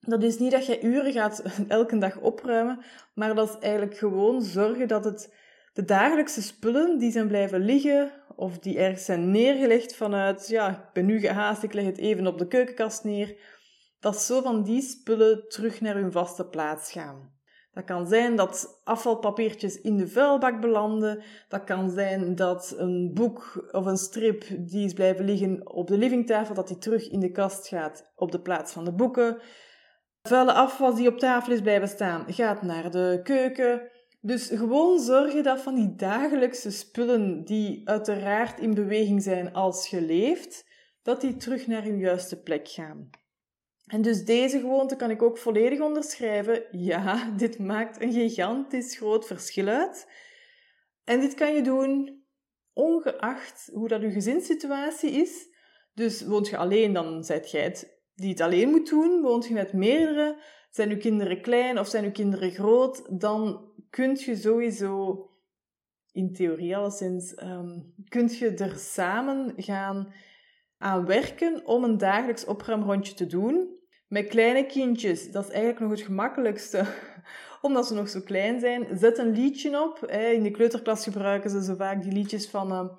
Dat 0.00 0.22
is 0.22 0.38
niet 0.38 0.50
dat 0.50 0.66
je 0.66 0.82
uren 0.82 1.12
gaat 1.12 1.42
elke 1.68 1.98
dag 1.98 2.20
opruimen, 2.20 2.84
maar 3.14 3.34
dat 3.34 3.48
is 3.48 3.58
eigenlijk 3.58 3.96
gewoon 3.96 4.42
zorgen 4.42 4.88
dat 4.88 5.04
het 5.04 5.34
De 5.72 5.84
dagelijkse 5.84 6.42
spullen 6.42 6.98
die 6.98 7.10
zijn 7.10 7.28
blijven 7.28 7.60
liggen 7.60 8.12
of 8.36 8.58
die 8.58 8.78
ergens 8.78 9.04
zijn 9.04 9.30
neergelegd 9.30 9.96
vanuit, 9.96 10.48
ja, 10.48 10.70
ik 10.70 10.92
ben 10.92 11.06
nu 11.06 11.18
gehaast, 11.18 11.62
ik 11.62 11.72
leg 11.72 11.84
het 11.84 11.98
even 11.98 12.26
op 12.26 12.38
de 12.38 12.48
keukenkast 12.48 13.04
neer, 13.04 13.36
dat 14.00 14.22
zo 14.22 14.42
van 14.42 14.62
die 14.62 14.82
spullen 14.82 15.48
terug 15.48 15.80
naar 15.80 15.94
hun 15.94 16.12
vaste 16.12 16.46
plaats 16.46 16.92
gaan. 16.92 17.35
Dat 17.76 17.84
kan 17.84 18.06
zijn 18.06 18.36
dat 18.36 18.80
afvalpapiertjes 18.84 19.80
in 19.80 19.96
de 19.96 20.08
vuilbak 20.08 20.60
belanden. 20.60 21.22
Dat 21.48 21.64
kan 21.64 21.90
zijn 21.90 22.34
dat 22.34 22.74
een 22.76 23.10
boek 23.14 23.68
of 23.72 23.86
een 23.86 23.96
strip 23.96 24.44
die 24.58 24.84
is 24.84 24.92
blijven 24.92 25.24
liggen 25.24 25.74
op 25.74 25.86
de 25.86 25.98
livingtafel, 25.98 26.54
dat 26.54 26.68
die 26.68 26.78
terug 26.78 27.08
in 27.08 27.20
de 27.20 27.30
kast 27.30 27.68
gaat 27.68 28.12
op 28.14 28.32
de 28.32 28.40
plaats 28.40 28.72
van 28.72 28.84
de 28.84 28.92
boeken. 28.92 29.38
Vuile 30.22 30.52
afval 30.52 30.94
die 30.94 31.08
op 31.08 31.18
tafel 31.18 31.52
is 31.52 31.60
blijven 31.60 31.88
staan, 31.88 32.24
gaat 32.26 32.62
naar 32.62 32.90
de 32.90 33.20
keuken. 33.22 33.90
Dus 34.20 34.48
gewoon 34.48 35.00
zorgen 35.00 35.42
dat 35.42 35.60
van 35.60 35.74
die 35.74 35.94
dagelijkse 35.94 36.70
spullen 36.70 37.44
die 37.44 37.88
uiteraard 37.88 38.60
in 38.60 38.74
beweging 38.74 39.22
zijn 39.22 39.52
als 39.52 39.88
je 39.88 40.00
leeft, 40.00 40.66
dat 41.02 41.20
die 41.20 41.36
terug 41.36 41.66
naar 41.66 41.82
hun 41.82 41.98
juiste 41.98 42.42
plek 42.42 42.68
gaan. 42.68 43.10
En 43.86 44.02
dus 44.02 44.24
deze 44.24 44.60
gewoonte 44.60 44.96
kan 44.96 45.10
ik 45.10 45.22
ook 45.22 45.38
volledig 45.38 45.80
onderschrijven. 45.80 46.64
Ja, 46.70 47.30
dit 47.36 47.58
maakt 47.58 48.02
een 48.02 48.12
gigantisch 48.12 48.96
groot 48.96 49.26
verschil 49.26 49.66
uit. 49.66 50.10
En 51.04 51.20
dit 51.20 51.34
kan 51.34 51.54
je 51.54 51.62
doen 51.62 52.24
ongeacht 52.72 53.70
hoe 53.72 53.88
dat 53.88 54.02
je 54.02 54.10
gezinssituatie 54.10 55.10
is. 55.10 55.48
Dus 55.94 56.22
woont 56.22 56.48
je 56.48 56.56
alleen, 56.56 56.92
dan 56.92 57.24
zijt 57.24 57.50
jij 57.50 57.62
het 57.62 57.94
die 58.14 58.30
het 58.30 58.40
alleen 58.40 58.68
moet 58.68 58.88
doen. 58.88 59.22
Woont 59.22 59.46
je 59.46 59.54
met 59.54 59.72
meerdere, 59.72 60.42
zijn 60.70 60.90
uw 60.90 60.96
kinderen 60.96 61.40
klein 61.40 61.78
of 61.78 61.88
zijn 61.88 62.04
uw 62.04 62.12
kinderen 62.12 62.50
groot, 62.50 63.20
dan 63.20 63.70
kunt 63.90 64.22
je 64.22 64.36
sowieso, 64.36 65.30
in 66.12 66.32
theorie 66.32 66.76
alleszins, 66.76 67.42
um, 67.42 67.94
kunt 68.08 68.38
je 68.38 68.50
er 68.50 68.78
samen 68.78 69.52
gaan 69.56 70.12
aan 70.78 71.06
werken 71.06 71.66
om 71.66 71.84
een 71.84 71.98
dagelijks 71.98 72.44
opruimrondje 72.44 73.14
te 73.14 73.26
doen. 73.26 73.74
Met 74.08 74.26
kleine 74.26 74.66
kindjes, 74.66 75.30
dat 75.30 75.44
is 75.44 75.50
eigenlijk 75.50 75.80
nog 75.80 75.90
het 75.90 76.00
gemakkelijkste, 76.00 76.84
omdat 77.62 77.86
ze 77.86 77.94
nog 77.94 78.08
zo 78.08 78.20
klein 78.20 78.60
zijn. 78.60 78.98
Zet 78.98 79.18
een 79.18 79.32
liedje 79.32 79.82
op. 79.82 80.06
In 80.10 80.42
de 80.42 80.50
kleuterklas 80.50 81.04
gebruiken 81.04 81.50
ze 81.50 81.64
zo 81.64 81.74
vaak 81.74 82.02
die 82.02 82.12
liedjes 82.12 82.48
van 82.48 82.98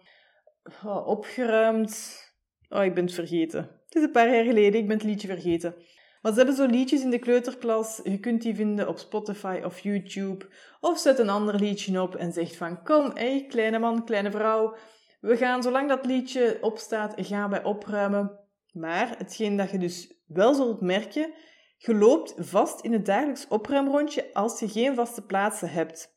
uh, 0.83 1.07
opgeruimd. 1.07 2.25
Oh, 2.69 2.83
ik 2.83 2.93
ben 2.93 3.05
het 3.05 3.13
vergeten. 3.13 3.59
Het 3.85 3.95
is 3.95 4.03
een 4.03 4.11
paar 4.11 4.33
jaar 4.35 4.43
geleden, 4.43 4.79
ik 4.79 4.87
ben 4.87 4.97
het 4.97 5.05
liedje 5.05 5.27
vergeten. 5.27 5.75
Maar 6.21 6.31
ze 6.31 6.37
hebben 6.37 6.55
zo 6.55 6.65
liedjes 6.65 7.01
in 7.01 7.09
de 7.09 7.19
kleuterklas. 7.19 7.99
Je 8.03 8.19
kunt 8.19 8.41
die 8.41 8.55
vinden 8.55 8.87
op 8.87 8.97
Spotify 8.97 9.61
of 9.65 9.79
YouTube. 9.79 10.45
Of 10.79 10.99
zet 10.99 11.19
een 11.19 11.29
ander 11.29 11.55
liedje 11.55 12.01
op 12.01 12.15
en 12.15 12.33
zegt 12.33 12.55
van... 12.55 12.83
Kom, 12.83 13.11
hé, 13.13 13.45
kleine 13.47 13.79
man, 13.79 14.05
kleine 14.05 14.31
vrouw. 14.31 14.75
We 15.19 15.37
gaan, 15.37 15.63
zolang 15.63 15.89
dat 15.89 16.05
liedje 16.05 16.57
opstaat, 16.61 17.13
gaan 17.17 17.49
wij 17.49 17.63
opruimen. 17.63 18.39
Maar 18.71 19.17
hetgeen 19.17 19.57
dat 19.57 19.71
je 19.71 19.77
dus 19.77 20.13
wel 20.25 20.53
zult 20.53 20.81
merken, 20.81 21.33
je 21.77 21.95
loopt 21.95 22.33
vast 22.37 22.81
in 22.81 22.93
het 22.93 23.05
dagelijks 23.05 23.47
opruimrondje 23.47 24.33
als 24.33 24.59
je 24.59 24.69
geen 24.69 24.95
vaste 24.95 25.25
plaatsen 25.25 25.69
hebt. 25.69 26.15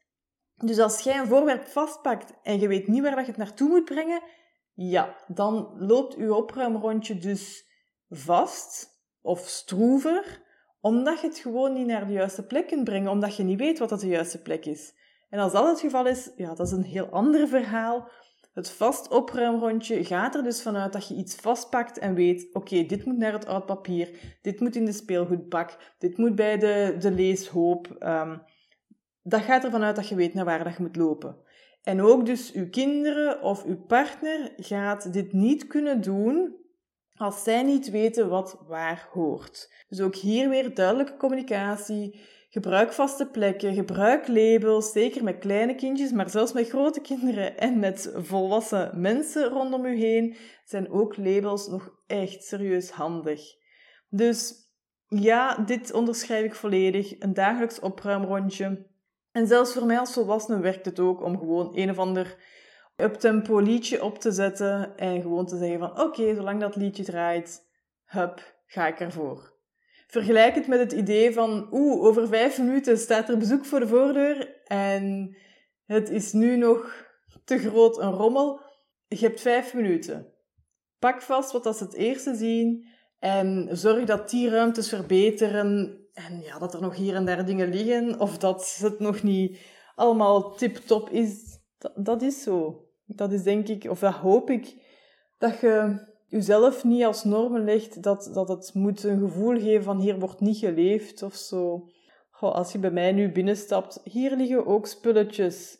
Dus 0.57 0.79
als 0.79 1.01
jij 1.01 1.19
een 1.19 1.27
voorwerp 1.27 1.67
vastpakt 1.67 2.33
en 2.43 2.61
je 2.61 2.69
weet 2.69 2.87
niet 2.87 3.03
waar 3.03 3.21
je 3.21 3.27
het 3.27 3.37
naartoe 3.37 3.69
moet 3.69 3.85
brengen, 3.85 4.23
ja, 4.75 5.17
dan 5.27 5.75
loopt 5.79 6.15
je 6.15 6.35
opruimrondje 6.35 7.19
dus 7.19 7.65
vast 8.09 8.89
of 9.21 9.41
stroever, 9.41 10.43
omdat 10.81 11.21
je 11.21 11.27
het 11.27 11.39
gewoon 11.39 11.73
niet 11.73 11.87
naar 11.87 12.07
de 12.07 12.13
juiste 12.13 12.47
plek 12.47 12.67
kunt 12.67 12.85
brengen, 12.85 13.11
omdat 13.11 13.37
je 13.37 13.43
niet 13.43 13.59
weet 13.59 13.79
wat 13.79 13.89
dat 13.89 14.01
de 14.01 14.09
juiste 14.09 14.43
plek 14.43 14.65
is. 14.65 14.95
En 15.29 15.39
als 15.39 15.53
dat 15.53 15.67
het 15.67 15.81
geval 15.81 16.07
is, 16.07 16.33
ja, 16.37 16.55
dat 16.55 16.67
is 16.67 16.73
een 16.73 16.83
heel 16.83 17.07
ander 17.07 17.49
verhaal. 17.49 18.09
Het 18.53 18.71
vast 18.71 19.09
opruimrondje 19.09 20.05
gaat 20.05 20.35
er 20.35 20.43
dus 20.43 20.63
vanuit 20.63 20.93
dat 20.93 21.09
je 21.09 21.15
iets 21.15 21.35
vastpakt 21.35 21.99
en 21.99 22.15
weet: 22.15 22.55
oké, 22.55 22.85
dit 22.87 23.05
moet 23.05 23.19
naar 23.19 23.33
het 23.33 23.47
oud 23.47 23.67
papier, 23.67 24.39
dit 24.43 24.61
moet 24.61 24.77
in 24.77 24.85
de 24.85 24.93
speelgoedbak, 24.93 25.95
dit 25.99 26.17
moet 26.17 26.35
bij 26.35 26.59
de, 26.59 26.97
de 26.99 27.11
leeshoop. 27.11 27.97
Um, 28.01 28.43
dat 29.23 29.41
gaat 29.41 29.65
ervan 29.65 29.83
uit 29.83 29.97
dat 29.97 30.09
je 30.09 30.15
weet 30.15 30.35
naar 30.35 30.45
waar 30.45 30.65
dat 30.65 30.77
je 30.77 30.83
moet 30.83 30.97
lopen. 30.97 31.37
En 31.83 32.01
ook 32.01 32.27
dus 32.27 32.53
uw 32.53 32.69
kinderen 32.69 33.43
of 33.43 33.65
uw 33.65 33.85
partner 33.87 34.53
gaat 34.57 35.13
dit 35.13 35.33
niet 35.33 35.67
kunnen 35.67 36.01
doen 36.01 36.57
als 37.15 37.43
zij 37.43 37.63
niet 37.63 37.91
weten 37.91 38.29
wat 38.29 38.63
waar 38.67 39.09
hoort. 39.13 39.73
Dus 39.89 40.01
ook 40.01 40.15
hier 40.15 40.49
weer 40.49 40.75
duidelijke 40.75 41.17
communicatie. 41.17 42.21
Gebruik 42.53 42.93
vaste 42.93 43.27
plekken, 43.27 43.75
gebruik 43.75 44.29
labels, 44.29 44.93
zeker 44.93 45.25
met 45.25 45.39
kleine 45.39 45.75
kindjes, 45.75 46.13
maar 46.13 46.31
zelfs 46.31 46.53
met 46.53 46.69
grote 46.69 47.01
kinderen 47.01 47.59
en 47.59 47.79
met 47.79 48.13
volwassen 48.15 49.01
mensen 49.01 49.49
rondom 49.49 49.85
u 49.85 49.97
heen 49.99 50.37
zijn 50.65 50.91
ook 50.91 51.17
labels 51.17 51.69
nog 51.69 51.91
echt 52.07 52.45
serieus 52.45 52.91
handig. 52.91 53.41
Dus 54.09 54.55
ja, 55.09 55.57
dit 55.57 55.93
onderschrijf 55.93 56.45
ik 56.45 56.55
volledig. 56.55 57.21
Een 57.21 57.35
dagelijks 57.35 57.81
opruimrondje. 57.81 58.87
En 59.33 59.47
zelfs 59.47 59.73
voor 59.73 59.87
mij 59.87 59.99
als 59.99 60.13
volwassene 60.13 60.61
werkt 60.61 60.85
het 60.85 61.01
ook 61.01 61.23
om 61.23 61.39
gewoon 61.39 61.71
een 61.77 61.91
of 61.91 61.99
ander 61.99 62.37
uptempo 62.97 63.59
liedje 63.59 64.05
op 64.05 64.19
te 64.19 64.33
zetten 64.33 64.97
en 64.97 65.21
gewoon 65.21 65.47
te 65.47 65.57
zeggen 65.57 65.79
van 65.79 66.01
oké, 66.01 66.35
zolang 66.35 66.61
dat 66.61 66.77
liedje 66.77 67.05
draait, 67.05 67.61
hup, 68.05 68.55
ga 68.67 68.87
ik 68.87 69.01
ervoor. 69.01 69.50
Vergelijk 70.11 70.55
het 70.55 70.67
met 70.67 70.79
het 70.79 70.93
idee 70.93 71.33
van 71.33 71.69
oeh, 71.73 72.03
over 72.03 72.29
vijf 72.29 72.59
minuten 72.59 72.99
staat 72.99 73.29
er 73.29 73.39
bezoek 73.39 73.65
voor 73.65 73.81
de 73.81 73.89
voordeur 73.89 74.63
en 74.65 75.37
het 75.87 76.11
is 76.11 76.33
nu 76.33 76.57
nog 76.57 77.07
te 77.45 77.59
groot 77.59 77.99
een 77.99 78.13
rommel. 78.13 78.61
Je 79.09 79.17
hebt 79.19 79.41
vijf 79.41 79.75
minuten. 79.75 80.33
Pak 80.99 81.23
vast 81.23 81.53
wat 81.53 81.67
als 81.67 81.81
het 81.81 81.95
eerste 81.95 82.35
zien 82.35 82.87
en 83.19 83.69
zorg 83.73 84.05
dat 84.05 84.31
die 84.31 84.49
ruimtes 84.49 84.89
verbeteren 84.89 85.99
en 86.13 86.41
ja, 86.41 86.59
dat 86.59 86.75
er 86.75 86.81
nog 86.81 86.97
hier 86.97 87.15
en 87.15 87.25
daar 87.25 87.47
dingen 87.47 87.69
liggen 87.69 88.21
of 88.21 88.39
dat 88.39 88.79
het 88.81 88.99
nog 88.99 89.23
niet 89.23 89.59
allemaal 89.95 90.55
tip-top 90.55 91.11
is. 91.11 91.59
Dat, 91.79 91.93
dat 91.97 92.23
is 92.23 92.43
zo. 92.43 92.85
Dat 93.07 93.33
is 93.33 93.43
denk 93.43 93.69
ik, 93.69 93.91
of 93.91 93.99
dat 93.99 94.15
hoop 94.15 94.51
ik, 94.51 94.75
dat 95.39 95.61
je 95.61 96.09
jezelf 96.31 96.85
niet 96.85 97.05
als 97.05 97.25
normen 97.25 97.65
legt 97.65 98.03
dat, 98.03 98.31
dat 98.33 98.49
het 98.49 98.71
moet 98.75 99.05
een 99.05 99.19
gevoel 99.19 99.61
geven 99.61 99.83
van 99.83 100.01
hier 100.01 100.19
wordt 100.19 100.41
niet 100.41 100.59
geleefd 100.59 101.23
of 101.23 101.35
zo. 101.35 101.89
Goh, 102.31 102.55
als 102.55 102.73
je 102.73 102.79
bij 102.79 102.91
mij 102.91 103.13
nu 103.13 103.33
binnenstapt, 103.33 104.01
hier 104.05 104.37
liggen 104.37 104.67
ook 104.67 104.87
spulletjes. 104.87 105.79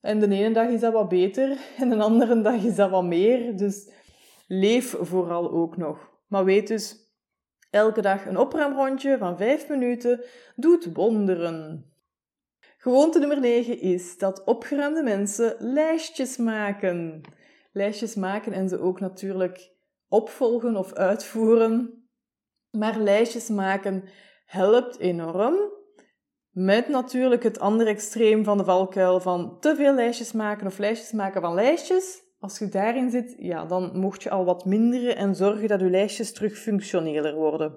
En 0.00 0.20
de 0.20 0.28
ene 0.28 0.52
dag 0.52 0.68
is 0.68 0.80
dat 0.80 0.92
wat 0.92 1.08
beter 1.08 1.58
en 1.78 1.88
de 1.88 1.96
andere 1.96 2.40
dag 2.40 2.64
is 2.64 2.74
dat 2.74 2.90
wat 2.90 3.04
meer. 3.04 3.56
Dus 3.56 3.90
leef 4.46 4.96
vooral 5.00 5.50
ook 5.50 5.76
nog. 5.76 6.10
Maar 6.28 6.44
weet 6.44 6.68
dus, 6.68 6.96
elke 7.70 8.00
dag 8.00 8.26
een 8.26 8.38
opruimrondje 8.38 9.18
van 9.18 9.36
vijf 9.36 9.68
minuten 9.68 10.24
doet 10.56 10.88
wonderen. 10.92 11.90
Gewoonte 12.78 13.18
nummer 13.18 13.40
9 13.40 13.80
is 13.80 14.18
dat 14.18 14.44
opgeruimde 14.44 15.02
mensen 15.02 15.56
lijstjes 15.58 16.36
maken. 16.36 17.22
Lijstjes 17.76 18.14
maken 18.14 18.52
en 18.52 18.68
ze 18.68 18.80
ook 18.80 19.00
natuurlijk 19.00 19.72
opvolgen 20.08 20.76
of 20.76 20.92
uitvoeren. 20.92 22.08
Maar 22.70 22.98
lijstjes 22.98 23.48
maken 23.48 24.04
helpt 24.46 24.98
enorm. 24.98 25.54
Met 26.50 26.88
natuurlijk 26.88 27.42
het 27.42 27.58
andere 27.58 27.90
extreem 27.90 28.44
van 28.44 28.58
de 28.58 28.64
valkuil 28.64 29.20
van 29.20 29.60
te 29.60 29.76
veel 29.76 29.94
lijstjes 29.94 30.32
maken 30.32 30.66
of 30.66 30.78
lijstjes 30.78 31.12
maken 31.12 31.40
van 31.40 31.54
lijstjes. 31.54 32.22
Als 32.38 32.58
je 32.58 32.68
daarin 32.68 33.10
zit, 33.10 33.34
ja, 33.38 33.64
dan 33.64 33.98
mocht 33.98 34.22
je 34.22 34.30
al 34.30 34.44
wat 34.44 34.64
minderen 34.64 35.16
en 35.16 35.34
zorgen 35.34 35.68
dat 35.68 35.80
je 35.80 35.90
lijstjes 35.90 36.32
terug 36.32 36.58
functioneler 36.58 37.34
worden. 37.34 37.74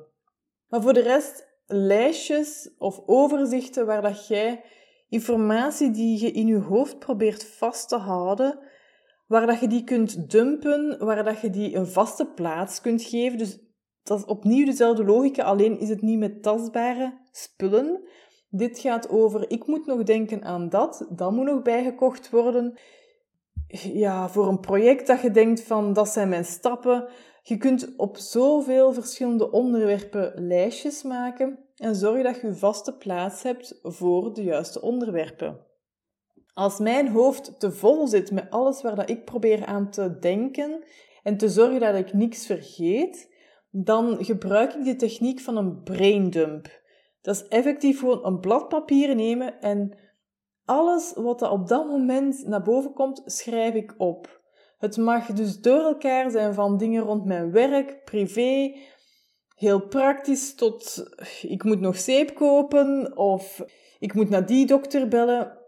Maar 0.67 0.81
voor 0.81 0.93
de 0.93 1.01
rest, 1.01 1.47
lijstjes 1.65 2.75
of 2.77 3.01
overzichten 3.05 3.85
waar 3.85 4.01
dat 4.01 4.27
jij 4.27 4.63
informatie 5.09 5.91
die 5.91 6.21
je 6.21 6.31
in 6.31 6.47
je 6.47 6.59
hoofd 6.59 6.99
probeert 6.99 7.45
vast 7.45 7.89
te 7.89 7.97
houden, 7.97 8.68
waar 9.29 9.45
dat 9.45 9.59
je 9.59 9.67
die 9.67 9.83
kunt 9.83 10.31
dumpen, 10.31 11.05
waar 11.05 11.23
dat 11.23 11.39
je 11.41 11.49
die 11.49 11.75
een 11.75 11.87
vaste 11.87 12.25
plaats 12.25 12.81
kunt 12.81 13.03
geven. 13.03 13.37
Dus 13.37 13.59
dat 14.03 14.17
is 14.17 14.25
opnieuw 14.25 14.65
dezelfde 14.65 15.03
logica, 15.03 15.43
alleen 15.43 15.79
is 15.79 15.89
het 15.89 16.01
niet 16.01 16.19
met 16.19 16.43
tastbare 16.43 17.19
spullen. 17.31 18.03
Dit 18.49 18.79
gaat 18.79 19.09
over, 19.09 19.49
ik 19.49 19.67
moet 19.67 19.85
nog 19.85 20.03
denken 20.03 20.43
aan 20.43 20.69
dat, 20.69 21.07
dat 21.09 21.31
moet 21.31 21.45
nog 21.45 21.61
bijgekocht 21.61 22.29
worden. 22.29 22.79
Ja, 23.93 24.29
voor 24.29 24.47
een 24.47 24.59
project 24.59 25.07
dat 25.07 25.21
je 25.21 25.31
denkt 25.31 25.63
van, 25.63 25.93
dat 25.93 26.09
zijn 26.09 26.29
mijn 26.29 26.45
stappen. 26.45 27.07
Je 27.41 27.57
kunt 27.57 27.93
op 27.97 28.17
zoveel 28.17 28.93
verschillende 28.93 29.51
onderwerpen 29.51 30.47
lijstjes 30.47 31.03
maken 31.03 31.59
en 31.75 31.95
zorg 31.95 32.23
dat 32.23 32.35
je 32.41 32.47
een 32.47 32.57
vaste 32.57 32.97
plaats 32.97 33.43
hebt 33.43 33.79
voor 33.81 34.33
de 34.33 34.43
juiste 34.43 34.81
onderwerpen. 34.81 35.67
Als 36.59 36.79
mijn 36.79 37.07
hoofd 37.07 37.59
te 37.59 37.71
vol 37.71 38.07
zit 38.07 38.31
met 38.31 38.49
alles 38.49 38.81
waar 38.81 38.95
dat 38.95 39.09
ik 39.09 39.25
probeer 39.25 39.65
aan 39.65 39.89
te 39.89 40.19
denken 40.19 40.83
en 41.23 41.37
te 41.37 41.49
zorgen 41.49 41.79
dat 41.79 41.95
ik 41.95 42.13
niks 42.13 42.45
vergeet, 42.45 43.35
dan 43.71 44.25
gebruik 44.25 44.73
ik 44.73 44.83
de 44.83 44.95
techniek 44.95 45.39
van 45.39 45.57
een 45.57 45.83
braindump. 45.83 46.81
Dat 47.21 47.35
is 47.35 47.47
effectief 47.47 47.99
gewoon 47.99 48.25
een 48.25 48.39
blad 48.39 48.67
papier 48.67 49.15
nemen 49.15 49.61
en 49.61 49.97
alles 50.65 51.13
wat 51.15 51.41
er 51.41 51.49
op 51.49 51.67
dat 51.67 51.87
moment 51.87 52.47
naar 52.47 52.61
boven 52.61 52.93
komt, 52.93 53.21
schrijf 53.25 53.73
ik 53.73 53.93
op. 53.97 54.41
Het 54.77 54.97
mag 54.97 55.25
dus 55.25 55.59
door 55.59 55.81
elkaar 55.81 56.31
zijn 56.31 56.53
van 56.53 56.77
dingen 56.77 57.03
rond 57.03 57.25
mijn 57.25 57.51
werk, 57.51 58.03
privé, 58.03 58.75
heel 59.55 59.87
praktisch 59.87 60.55
tot 60.55 61.03
ik 61.41 61.63
moet 61.63 61.79
nog 61.79 61.97
zeep 61.97 62.35
kopen 62.35 63.17
of 63.17 63.63
ik 63.99 64.13
moet 64.13 64.29
naar 64.29 64.45
die 64.45 64.65
dokter 64.65 65.07
bellen. 65.07 65.58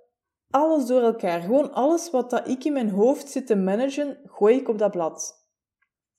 Alles 0.52 0.86
door 0.86 1.02
elkaar. 1.02 1.42
Gewoon 1.42 1.74
alles 1.74 2.10
wat 2.10 2.30
dat 2.30 2.48
ik 2.48 2.64
in 2.64 2.74
mijn 2.74 2.90
hoofd 2.90 3.30
zit 3.30 3.48
te 3.48 3.56
managen, 3.56 4.18
gooi 4.26 4.56
ik 4.56 4.68
op 4.68 4.78
dat 4.78 4.92
blad. 4.92 5.46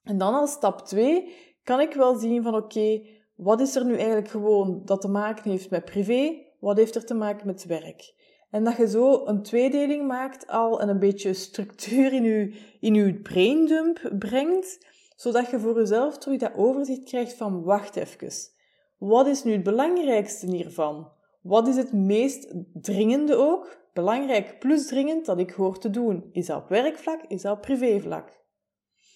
En 0.03 0.19
dan 0.19 0.35
als 0.35 0.53
stap 0.53 0.81
2 0.81 1.35
kan 1.63 1.81
ik 1.81 1.95
wel 1.95 2.15
zien 2.15 2.43
van 2.43 2.55
oké, 2.55 3.07
wat 3.35 3.61
is 3.61 3.77
er 3.77 3.85
nu 3.85 3.97
eigenlijk 3.97 4.29
gewoon 4.29 4.83
dat 4.85 5.01
te 5.01 5.09
maken 5.09 5.51
heeft 5.51 5.71
met 5.71 5.85
privé? 5.85 6.51
Wat 6.61 6.77
heeft 6.77 6.95
er 6.95 7.05
te 7.05 7.15
maken 7.15 7.47
met 7.47 7.65
werk? 7.65 8.15
En 8.51 8.65
dat 8.65 8.77
je 8.77 8.89
zo 8.89 9.27
een 9.27 9.43
tweedeling 9.43 10.07
maakt 10.07 10.47
al 10.47 10.81
en 10.81 10.89
een 10.89 10.99
beetje 10.99 11.35
structuur 11.35 12.13
in 12.13 12.23
je, 12.23 12.61
in 12.81 12.95
je 12.95 13.21
braindump 13.21 14.13
brengt, 14.19 14.87
zodat 15.17 15.51
je 15.51 15.61
voor 15.61 15.79
jezelf 15.79 16.19
terug 16.19 16.39
dat 16.39 16.55
overzicht 16.57 17.05
krijgt 17.05 17.35
van 17.35 17.63
wacht 17.63 17.97
even. 17.97 18.33
Wat 18.99 19.27
is 19.27 19.45
nu 19.45 19.53
het 19.53 19.63
belangrijkste 19.63 20.47
hiervan? 20.47 21.13
Wat 21.43 21.69
is 21.69 21.77
het 21.77 21.93
meest 21.93 22.55
dringende 22.73 23.37
ook? 23.37 23.81
Belangrijk 23.93 24.59
plus 24.59 24.87
dringend 24.87 25.27
dat 25.27 25.39
ik 25.39 25.51
hoor 25.51 25.79
te 25.79 25.91
doen. 25.91 26.29
Is 26.33 26.47
dat 26.47 26.63
op 26.63 26.69
werkvlak? 26.69 27.21
Is 27.29 27.43
dat 27.43 27.57
op 27.57 27.63
privévlak? 27.63 28.41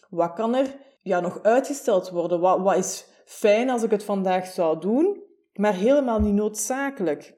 Wat 0.09 0.33
kan 0.33 0.55
er 0.55 0.77
ja, 1.03 1.21
nog 1.21 1.43
uitgesteld 1.43 2.11
worden? 2.11 2.41
Wat, 2.41 2.61
wat 2.61 2.77
is 2.77 3.09
fijn 3.25 3.71
als 3.71 3.83
ik 3.83 3.91
het 3.91 4.05
vandaag 4.05 4.47
zou 4.47 4.81
doen, 4.81 5.23
maar 5.53 5.75
helemaal 5.75 6.21
niet 6.21 6.35
noodzakelijk? 6.35 7.35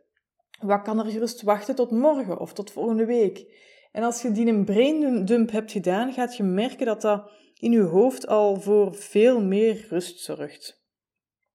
Wat 0.60 0.82
kan 0.82 0.98
er 0.98 1.10
gerust 1.10 1.42
wachten 1.42 1.74
tot 1.74 1.90
morgen 1.90 2.38
of 2.38 2.52
tot 2.52 2.70
volgende 2.70 3.04
week? 3.04 3.66
En 3.92 4.02
als 4.02 4.22
je 4.22 4.32
die 4.32 4.46
een 4.46 4.64
braindump 4.64 5.50
hebt 5.50 5.72
gedaan, 5.72 6.12
gaat 6.12 6.36
je 6.36 6.42
merken 6.42 6.86
dat 6.86 7.00
dat 7.00 7.30
in 7.54 7.72
je 7.72 7.82
hoofd 7.82 8.26
al 8.26 8.60
voor 8.60 8.94
veel 8.94 9.42
meer 9.42 9.86
rust 9.88 10.20
zorgt. 10.20 10.82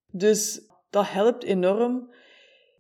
Dus 0.08 0.62
dat 0.90 1.10
helpt 1.10 1.44
enorm. 1.44 2.14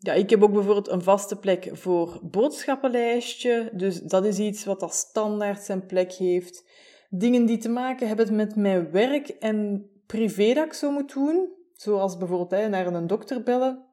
Ja, 0.03 0.13
ik 0.13 0.29
heb 0.29 0.43
ook 0.43 0.53
bijvoorbeeld 0.53 0.89
een 0.89 1.01
vaste 1.01 1.35
plek 1.35 1.69
voor 1.71 2.19
boodschappenlijstje. 2.23 3.69
Dus 3.73 4.01
dat 4.01 4.25
is 4.25 4.39
iets 4.39 4.65
wat 4.65 4.79
dat 4.79 4.93
standaard 4.93 5.63
zijn 5.63 5.85
plek 5.85 6.13
heeft. 6.13 6.69
Dingen 7.09 7.45
die 7.45 7.57
te 7.57 7.69
maken 7.69 8.07
hebben 8.07 8.35
met 8.35 8.55
mijn 8.55 8.91
werk 8.91 9.27
en 9.27 9.89
privé 10.05 10.53
dat 10.53 10.65
ik 10.65 10.73
zo 10.73 10.91
moet 10.91 11.13
doen. 11.13 11.53
Zoals 11.73 12.17
bijvoorbeeld 12.17 12.51
hè, 12.51 12.69
naar 12.69 12.87
een 12.87 13.07
dokter 13.07 13.43
bellen. 13.43 13.85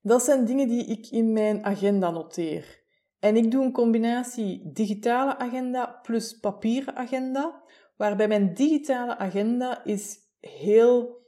Dat 0.00 0.22
zijn 0.22 0.44
dingen 0.44 0.68
die 0.68 0.84
ik 0.84 1.06
in 1.10 1.32
mijn 1.32 1.64
agenda 1.64 2.10
noteer. 2.10 2.82
En 3.18 3.36
ik 3.36 3.50
doe 3.50 3.64
een 3.64 3.72
combinatie 3.72 4.72
digitale 4.72 5.38
agenda 5.38 5.98
plus 6.02 6.38
papieren 6.38 6.96
agenda, 6.96 7.62
waarbij 7.96 8.28
mijn 8.28 8.54
digitale 8.54 9.16
agenda 9.16 9.84
is 9.84 10.18
heel 10.40 11.23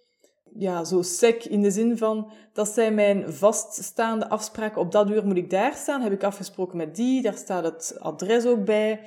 ja, 0.55 0.85
zo 0.85 1.03
sec 1.03 1.45
in 1.45 1.63
de 1.63 1.71
zin 1.71 1.99
van 1.99 2.31
dat 2.53 2.69
zijn 2.69 2.95
mijn 2.95 3.33
vaststaande 3.33 4.29
afspraken. 4.29 4.81
Op 4.81 4.93
dat 4.93 5.11
uur 5.11 5.27
moet 5.27 5.37
ik 5.37 5.51
daar 5.51 5.75
staan, 5.75 6.01
heb 6.01 6.13
ik 6.13 6.25
afgesproken 6.25 6.77
met 6.77 6.97
die, 6.97 7.23
daar 7.23 7.37
staat 7.37 7.65
het 7.65 7.97
adres 7.99 8.47
ook 8.47 8.65
bij. 8.65 9.01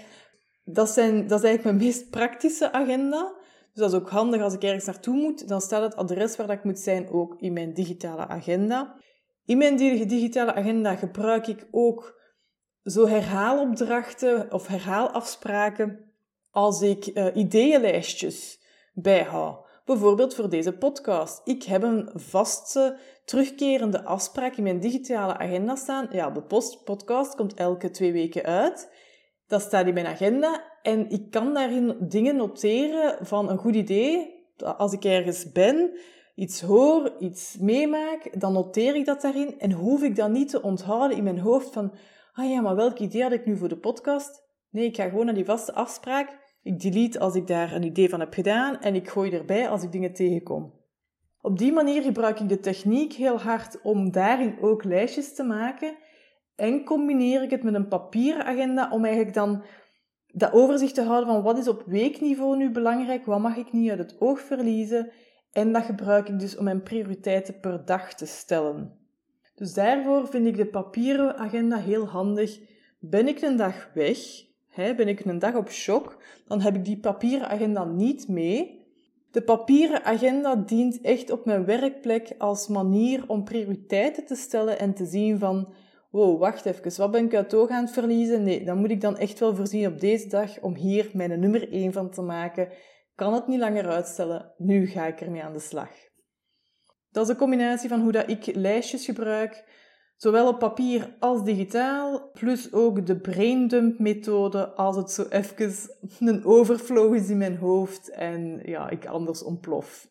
Dat, 0.63 0.89
zijn, 0.89 1.27
dat 1.27 1.39
is 1.39 1.45
eigenlijk 1.45 1.63
mijn 1.63 1.89
meest 1.89 2.09
praktische 2.09 2.71
agenda. 2.71 3.33
Dus 3.73 3.83
dat 3.83 3.91
is 3.91 3.99
ook 3.99 4.09
handig 4.09 4.41
als 4.41 4.53
ik 4.53 4.63
ergens 4.63 4.85
naartoe 4.85 5.15
moet, 5.15 5.47
dan 5.47 5.61
staat 5.61 5.81
het 5.81 5.95
adres 5.95 6.35
waar 6.35 6.47
dat 6.47 6.55
ik 6.55 6.63
moet 6.63 6.79
zijn 6.79 7.09
ook 7.09 7.35
in 7.37 7.53
mijn 7.53 7.73
digitale 7.73 8.27
agenda. 8.27 8.95
In 9.45 9.57
mijn 9.57 9.77
digitale 10.07 10.53
agenda 10.53 10.95
gebruik 10.95 11.47
ik 11.47 11.67
ook 11.71 12.19
zo 12.83 13.07
herhaalopdrachten 13.07 14.51
of 14.51 14.67
herhaalafspraken 14.67 16.13
als 16.51 16.81
ik 16.81 17.05
uh, 17.05 17.35
ideeënlijstjes 17.35 18.59
bijhoud. 18.93 19.68
Bijvoorbeeld 19.89 20.35
voor 20.35 20.49
deze 20.49 20.77
podcast. 20.77 21.41
Ik 21.43 21.63
heb 21.63 21.83
een 21.83 22.09
vaste, 22.13 22.97
terugkerende 23.25 24.03
afspraak 24.03 24.55
in 24.55 24.63
mijn 24.63 24.79
digitale 24.79 25.37
agenda 25.37 25.75
staan. 25.75 26.07
Ja, 26.11 26.29
de 26.29 26.41
podcast 26.83 27.35
komt 27.35 27.53
elke 27.53 27.89
twee 27.89 28.11
weken 28.11 28.43
uit. 28.43 28.91
Dat 29.47 29.61
staat 29.61 29.87
in 29.87 29.93
mijn 29.93 30.05
agenda 30.05 30.63
en 30.81 31.09
ik 31.09 31.31
kan 31.31 31.53
daarin 31.53 31.95
dingen 31.99 32.35
noteren 32.35 33.25
van 33.25 33.49
een 33.49 33.57
goed 33.57 33.75
idee. 33.75 34.43
Als 34.77 34.93
ik 34.93 35.05
ergens 35.05 35.51
ben, 35.51 35.97
iets 36.35 36.61
hoor, 36.61 37.15
iets 37.19 37.57
meemaak, 37.59 38.39
dan 38.39 38.53
noteer 38.53 38.95
ik 38.95 39.05
dat 39.05 39.21
daarin 39.21 39.59
en 39.59 39.71
hoef 39.71 40.03
ik 40.03 40.15
dan 40.15 40.31
niet 40.31 40.49
te 40.49 40.61
onthouden 40.61 41.17
in 41.17 41.23
mijn 41.23 41.39
hoofd 41.39 41.73
van, 41.73 41.93
ah 42.33 42.49
ja, 42.49 42.61
maar 42.61 42.75
welk 42.75 42.99
idee 42.99 43.21
had 43.23 43.31
ik 43.31 43.45
nu 43.45 43.57
voor 43.57 43.69
de 43.69 43.79
podcast? 43.79 44.43
Nee, 44.69 44.85
ik 44.85 44.95
ga 44.95 45.09
gewoon 45.09 45.25
naar 45.25 45.35
die 45.35 45.45
vaste 45.45 45.73
afspraak. 45.73 46.48
Ik 46.61 46.79
delete 46.79 47.19
als 47.19 47.35
ik 47.35 47.47
daar 47.47 47.73
een 47.73 47.83
idee 47.83 48.09
van 48.09 48.19
heb 48.19 48.33
gedaan 48.33 48.79
en 48.79 48.95
ik 48.95 49.09
gooi 49.09 49.31
erbij 49.31 49.69
als 49.69 49.83
ik 49.83 49.91
dingen 49.91 50.13
tegenkom. 50.13 50.73
Op 51.41 51.57
die 51.57 51.71
manier 51.71 52.01
gebruik 52.01 52.39
ik 52.39 52.49
de 52.49 52.59
techniek 52.59 53.13
heel 53.13 53.39
hard 53.39 53.81
om 53.81 54.11
daarin 54.11 54.57
ook 54.61 54.83
lijstjes 54.83 55.35
te 55.35 55.43
maken 55.43 55.95
en 56.55 56.83
combineer 56.83 57.43
ik 57.43 57.49
het 57.49 57.63
met 57.63 57.73
een 57.73 57.87
papieren 57.87 58.45
agenda 58.45 58.91
om 58.91 59.05
eigenlijk 59.05 59.33
dan 59.33 59.63
dat 60.33 60.53
overzicht 60.53 60.95
te 60.95 61.03
houden 61.03 61.29
van 61.29 61.41
wat 61.41 61.57
is 61.57 61.67
op 61.67 61.83
weekniveau 61.85 62.57
nu 62.57 62.71
belangrijk, 62.71 63.25
wat 63.25 63.39
mag 63.39 63.55
ik 63.55 63.71
niet 63.71 63.89
uit 63.89 63.99
het 63.99 64.21
oog 64.21 64.39
verliezen 64.39 65.11
en 65.51 65.73
dat 65.73 65.83
gebruik 65.83 66.29
ik 66.29 66.39
dus 66.39 66.57
om 66.57 66.63
mijn 66.63 66.83
prioriteiten 66.83 67.59
per 67.59 67.85
dag 67.85 68.13
te 68.13 68.25
stellen. 68.25 68.97
Dus 69.55 69.73
daarvoor 69.73 70.27
vind 70.27 70.47
ik 70.47 70.57
de 70.57 70.65
papieren 70.65 71.37
agenda 71.37 71.77
heel 71.77 72.07
handig. 72.07 72.59
Ben 72.99 73.27
ik 73.27 73.41
een 73.41 73.55
dag 73.55 73.89
weg, 73.93 74.17
ben 74.75 75.07
ik 75.07 75.25
een 75.25 75.39
dag 75.39 75.55
op 75.55 75.71
shock, 75.71 76.17
dan 76.47 76.61
heb 76.61 76.75
ik 76.75 76.85
die 76.85 76.99
papieren 76.99 77.49
agenda 77.49 77.83
niet 77.83 78.27
mee. 78.27 78.87
De 79.31 79.41
papieren 79.41 80.03
agenda 80.03 80.55
dient 80.55 81.01
echt 81.01 81.31
op 81.31 81.45
mijn 81.45 81.65
werkplek 81.65 82.35
als 82.37 82.67
manier 82.67 83.23
om 83.27 83.43
prioriteiten 83.43 84.25
te 84.25 84.35
stellen 84.35 84.79
en 84.79 84.93
te 84.93 85.05
zien 85.05 85.39
van, 85.39 85.73
wow, 86.09 86.39
wacht 86.39 86.65
even, 86.65 86.97
wat 86.97 87.11
ben 87.11 87.25
ik 87.25 87.35
uit 87.35 87.53
oog 87.53 87.69
aan 87.69 87.83
het 87.83 87.93
verliezen? 87.93 88.43
Nee, 88.43 88.63
dan 88.63 88.77
moet 88.77 88.91
ik 88.91 89.01
dan 89.01 89.17
echt 89.17 89.39
wel 89.39 89.55
voorzien 89.55 89.87
op 89.87 89.99
deze 89.99 90.27
dag 90.27 90.59
om 90.59 90.75
hier 90.75 91.09
mijn 91.13 91.39
nummer 91.39 91.71
1 91.71 91.93
van 91.93 92.09
te 92.09 92.21
maken 92.21 92.69
kan 93.19 93.33
het 93.33 93.47
niet 93.47 93.59
langer 93.59 93.87
uitstellen, 93.87 94.53
nu 94.57 94.87
ga 94.87 95.05
ik 95.05 95.21
ermee 95.21 95.43
aan 95.43 95.53
de 95.53 95.59
slag. 95.59 95.89
Dat 97.11 97.23
is 97.23 97.29
een 97.29 97.37
combinatie 97.37 97.89
van 97.89 98.01
hoe 98.01 98.11
dat 98.11 98.29
ik 98.29 98.55
lijstjes 98.55 99.05
gebruik, 99.05 99.63
zowel 100.19 100.47
op 100.47 100.59
papier 100.59 101.15
als 101.19 101.43
digitaal, 101.43 102.31
plus 102.31 102.73
ook 102.73 103.05
de 103.05 103.19
braindump 103.19 103.99
methode 103.99 104.67
als 104.67 104.95
het 104.95 105.11
zo 105.11 105.25
even 105.29 105.73
een 106.19 106.45
overflow 106.45 107.15
is 107.15 107.29
in 107.29 107.37
mijn 107.37 107.57
hoofd 107.57 108.09
en 108.09 108.61
ja, 108.63 108.89
ik 108.89 109.05
anders 109.05 109.43
ontplof. 109.43 110.07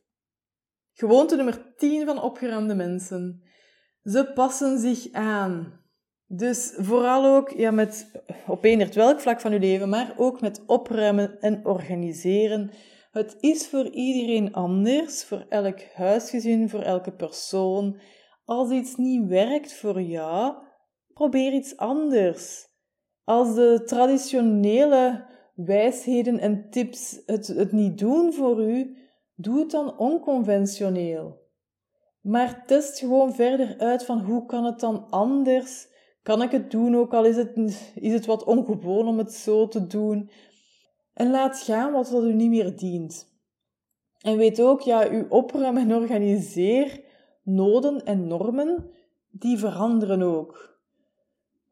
Gewoonte 0.93 1.37
nummer 1.37 1.75
10 1.77 2.07
van 2.07 2.23
opgeruimde 2.23 2.75
mensen. 2.75 3.43
Ze 4.03 4.31
passen 4.35 4.79
zich 4.79 5.13
aan. 5.13 5.81
Dus 6.27 6.75
vooral 6.77 7.37
ook 7.37 7.51
ja, 7.51 7.71
met 7.71 8.23
op 8.47 8.65
eender 8.65 8.91
welk 8.95 9.21
vlak 9.21 9.41
van 9.41 9.53
uw 9.53 9.59
leven, 9.59 9.89
maar 9.89 10.15
ook 10.17 10.41
met 10.41 10.63
opruimen 10.67 11.41
en 11.41 11.67
organiseren 11.67 12.71
het 13.19 13.37
is 13.41 13.69
voor 13.69 13.89
iedereen 13.89 14.53
anders, 14.53 15.25
voor 15.25 15.47
elk 15.49 15.81
huisgezin, 15.95 16.69
voor 16.69 16.83
elke 16.83 17.13
persoon. 17.13 18.01
Als 18.49 18.71
iets 18.71 18.97
niet 18.97 19.27
werkt 19.27 19.73
voor 19.73 20.03
jou, 20.03 20.55
probeer 21.13 21.53
iets 21.53 21.77
anders. 21.77 22.69
Als 23.25 23.55
de 23.55 23.83
traditionele 23.87 25.27
wijsheden 25.55 26.39
en 26.39 26.71
tips 26.71 27.23
het, 27.27 27.47
het 27.47 27.73
niet 27.73 27.99
doen 27.99 28.33
voor 28.33 28.63
u, 28.63 28.97
doe 29.35 29.59
het 29.59 29.71
dan 29.71 29.99
onconventioneel. 29.99 31.41
Maar 32.21 32.67
test 32.67 32.99
gewoon 32.99 33.35
verder 33.35 33.79
uit 33.79 34.05
van 34.05 34.21
hoe 34.21 34.47
kan 34.47 34.65
het 34.65 34.81
dan 34.81 35.11
anders? 35.11 35.89
Kan 36.23 36.43
ik 36.43 36.51
het 36.51 36.71
doen, 36.71 36.97
ook 36.97 37.15
al 37.15 37.25
is 37.25 37.37
het, 37.37 37.57
is 37.95 38.13
het 38.13 38.27
wat 38.27 38.45
ongewoon 38.45 39.09
om 39.09 39.19
het 39.19 39.33
zo 39.33 39.69
te 39.69 39.87
doen? 39.87 40.31
En 41.15 41.31
laat 41.31 41.59
gaan 41.61 41.93
wat 41.93 42.11
dat 42.11 42.25
u 42.25 42.35
niet 42.35 42.51
meer 42.51 42.77
dient. 42.77 43.37
En 44.19 44.37
weet 44.37 44.61
ook, 44.61 44.81
ja, 44.81 45.09
uw 45.11 45.27
opruim- 45.29 45.77
en 45.77 45.95
organiseer 45.95 47.07
noden 47.49 48.05
en 48.05 48.27
normen, 48.27 48.91
die 49.31 49.59
veranderen 49.59 50.23
ook. 50.23 50.77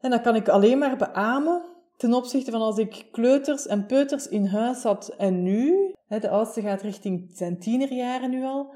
En 0.00 0.10
dat 0.10 0.20
kan 0.20 0.34
ik 0.34 0.48
alleen 0.48 0.78
maar 0.78 0.96
beamen 0.96 1.62
ten 1.96 2.14
opzichte 2.14 2.50
van 2.50 2.60
als 2.60 2.78
ik 2.78 3.06
kleuters 3.10 3.66
en 3.66 3.86
peuters 3.86 4.28
in 4.28 4.46
huis 4.46 4.82
had 4.82 5.08
en 5.08 5.42
nu, 5.42 5.94
de 6.08 6.28
oudste 6.28 6.60
gaat 6.60 6.82
richting 6.82 7.30
zijn 7.34 7.58
tienerjaren 7.58 8.30
nu 8.30 8.44
al, 8.44 8.74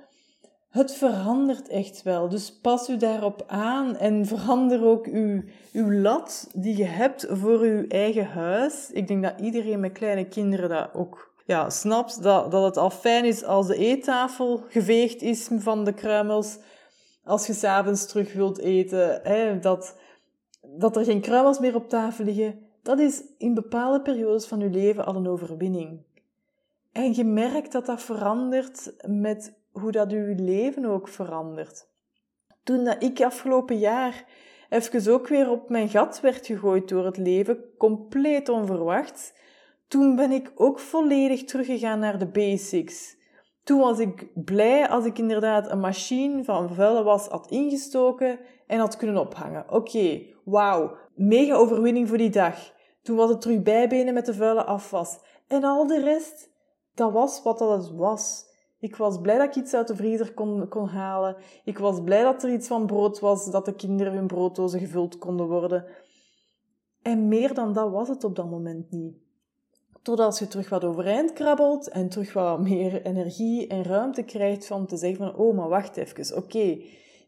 het 0.71 0.95
verandert 0.95 1.69
echt 1.69 2.03
wel. 2.03 2.29
Dus 2.29 2.59
pas 2.61 2.89
u 2.89 2.97
daarop 2.97 3.45
aan 3.47 3.97
en 3.97 4.27
verander 4.27 4.85
ook 4.85 5.07
uw, 5.07 5.43
uw 5.73 5.93
lat 5.93 6.49
die 6.55 6.77
je 6.77 6.85
hebt 6.85 7.27
voor 7.31 7.61
uw 7.61 7.87
eigen 7.89 8.27
huis. 8.27 8.91
Ik 8.91 9.09
denk 9.09 9.23
dat 9.23 9.41
iedereen 9.41 9.81
met 9.81 9.93
kleine 9.93 10.29
kinderen 10.29 10.69
dat 10.69 10.95
ook 10.95 11.35
ja, 11.47 11.71
snapt. 11.71 12.23
Dat, 12.23 12.51
dat 12.51 12.65
het 12.65 12.77
al 12.77 12.91
fijn 12.91 13.25
is 13.25 13.45
als 13.45 13.67
de 13.67 13.77
eettafel 13.77 14.65
geveegd 14.69 15.23
is 15.23 15.49
van 15.53 15.85
de 15.85 15.93
kruimels. 15.93 16.59
Als 17.25 17.47
je 17.47 17.53
s'avonds 17.53 18.07
terug 18.07 18.33
wilt 18.33 18.59
eten. 18.59 19.21
Hè, 19.23 19.59
dat, 19.59 19.97
dat 20.61 20.97
er 20.97 21.05
geen 21.05 21.21
kruimels 21.21 21.59
meer 21.59 21.75
op 21.75 21.89
tafel 21.89 22.25
liggen, 22.25 22.59
dat 22.83 22.99
is 22.99 23.23
in 23.39 23.55
bepaalde 23.55 24.03
periodes 24.03 24.47
van 24.47 24.61
je 24.61 24.71
leven 24.71 25.07
al 25.07 25.17
een 25.17 25.29
overwinning. 25.29 26.03
En 26.93 27.15
je 27.15 27.25
merkt 27.25 27.73
dat 27.73 27.87
dat 27.87 28.03
verandert 28.03 28.95
met 29.07 29.59
hoe 29.73 29.93
dat 29.93 30.11
je 30.11 30.35
leven 30.37 30.85
ook 30.85 31.09
verandert. 31.09 31.89
Toen 32.63 32.85
dat 32.85 33.03
ik 33.03 33.21
afgelopen 33.21 33.79
jaar 33.79 34.25
even 34.69 35.13
ook 35.13 35.29
weer 35.29 35.51
op 35.51 35.69
mijn 35.69 35.89
gat 35.89 36.21
werd 36.21 36.47
gegooid 36.47 36.89
door 36.89 37.05
het 37.05 37.17
leven, 37.17 37.59
compleet 37.79 38.49
onverwacht, 38.49 39.35
toen 39.89 40.17
ben 40.17 40.31
ik 40.31 40.53
ook 40.55 40.79
volledig 40.79 41.45
teruggegaan 41.45 41.99
naar 41.99 42.19
de 42.19 42.27
basics. 42.27 43.17
Toen 43.65 43.81
was 43.81 43.99
ik 43.99 44.45
blij 44.45 44.89
als 44.89 45.05
ik 45.05 45.19
inderdaad 45.19 45.71
een 45.71 45.81
machine 45.81 46.45
van 46.45 46.75
vuile 46.75 47.03
was 47.03 47.29
had 47.29 47.51
ingestoken 47.51 48.39
en 48.67 48.79
had 48.79 48.97
kunnen 48.97 49.21
ophangen. 49.21 49.73
Oké, 49.73 50.23
wauw, 50.45 50.97
mega 51.15 51.55
overwinning 51.55 52.09
voor 52.09 52.19
die 52.19 52.31
dag. 52.31 52.73
Toen 53.03 53.17
was 53.17 53.31
het 53.31 53.41
terug 53.41 53.63
bijbenen 53.63 54.15
met 54.15 54.27
de 54.27 54.35
vuile 54.35 54.65
afwas. 54.65 55.19
En 55.47 55.65
al 55.65 55.87
de 55.87 56.01
rest, 56.01 56.51
dat 56.95 57.13
was 57.13 57.43
wat 57.43 57.59
dat 57.59 57.91
was. 57.91 58.49
Ik 58.79 58.97
was 58.97 59.21
blij 59.21 59.39
dat 59.39 59.47
ik 59.47 59.63
iets 59.63 59.75
uit 59.75 59.89
de 59.89 59.97
vriezer 59.97 60.35
kon, 60.35 60.69
kon 60.69 60.89
halen. 60.89 61.37
Ik 61.65 61.79
was 61.79 62.03
blij 62.03 62.23
dat 62.23 62.43
er 62.43 62.53
iets 62.53 62.67
van 62.67 62.87
brood 62.87 63.21
was, 63.21 63.51
dat 63.51 63.65
de 63.65 63.75
kinderen 63.75 64.13
hun 64.13 64.27
brooddozen 64.27 64.81
gevuld 64.81 65.19
konden 65.19 65.47
worden. 65.47 65.85
En 67.03 67.29
meer 67.29 67.55
dan 67.55 67.73
dat 67.73 67.91
was 67.91 68.09
het 68.09 68.25
op 68.25 68.37
dat 68.37 68.51
moment 68.51 68.91
niet. 68.91 69.17
Totdat 70.03 70.39
je 70.39 70.49
terug 70.49 70.69
wat 70.69 70.85
overeind 70.85 71.33
krabbelt 71.33 71.89
en 71.89 72.09
terug 72.09 72.33
wat 72.33 72.61
meer 72.61 73.03
energie 73.03 73.67
en 73.67 73.83
ruimte 73.83 74.23
krijgt 74.23 74.67
van 74.67 74.87
te 74.87 74.97
zeggen 74.97 75.19
van, 75.19 75.37
oh, 75.37 75.57
maar 75.57 75.69
wacht 75.69 75.97
even, 75.97 76.37
oké, 76.37 76.79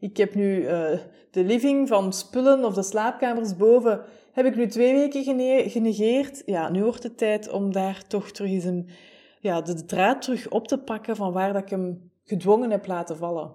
ik 0.01 0.17
heb 0.17 0.35
nu 0.35 0.63
uh, 0.63 0.99
de 1.31 1.45
living 1.45 1.89
van 1.89 2.13
spullen 2.13 2.65
of 2.65 2.75
de 2.75 2.83
slaapkamers 2.83 3.57
boven, 3.57 4.05
heb 4.33 4.47
ik 4.47 4.57
nu 4.57 4.67
twee 4.67 4.95
weken 4.95 5.25
genegeerd. 5.71 6.43
Ja, 6.47 6.69
nu 6.71 6.83
wordt 6.83 7.03
het 7.03 7.19
tijd 7.19 7.51
om 7.51 7.73
daar 7.73 8.07
toch 8.07 8.31
terug 8.31 8.51
eens 8.51 8.65
een, 8.65 8.89
ja, 9.41 9.61
de 9.61 9.85
draad 9.85 10.23
terug 10.23 10.49
op 10.49 10.69
te 10.69 10.79
pakken 10.79 11.17
van 11.17 11.33
waar 11.33 11.53
dat 11.53 11.63
ik 11.63 11.71
hem 11.71 12.11
gedwongen 12.25 12.71
heb 12.71 12.87
laten 12.87 13.17
vallen. 13.17 13.53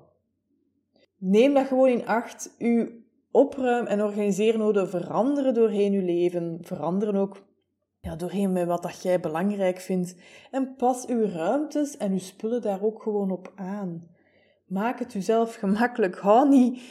Neem 1.17 1.53
dat 1.53 1.67
gewoon 1.67 1.89
in 1.89 2.07
acht. 2.07 2.55
Uw 2.57 2.87
opruim- 3.31 3.85
en 3.85 4.03
organiseernoden 4.03 4.89
veranderen 4.89 5.53
doorheen 5.53 5.93
uw 5.93 6.05
leven, 6.05 6.57
veranderen 6.61 7.15
ook 7.15 7.45
doorheen 8.15 8.51
met 8.51 8.67
wat 8.67 8.83
dat 8.83 9.01
jij 9.01 9.19
belangrijk 9.19 9.79
vindt. 9.79 10.15
En 10.51 10.75
pas 10.75 11.05
uw 11.05 11.25
ruimtes 11.29 11.97
en 11.97 12.11
uw 12.11 12.19
spullen 12.19 12.61
daar 12.61 12.83
ook 12.83 13.01
gewoon 13.01 13.31
op 13.31 13.51
aan. 13.55 14.07
Maak 14.65 14.99
het 14.99 15.13
jezelf 15.13 15.55
gemakkelijk. 15.55 16.17
Hou 16.17 16.49
niet, 16.49 16.81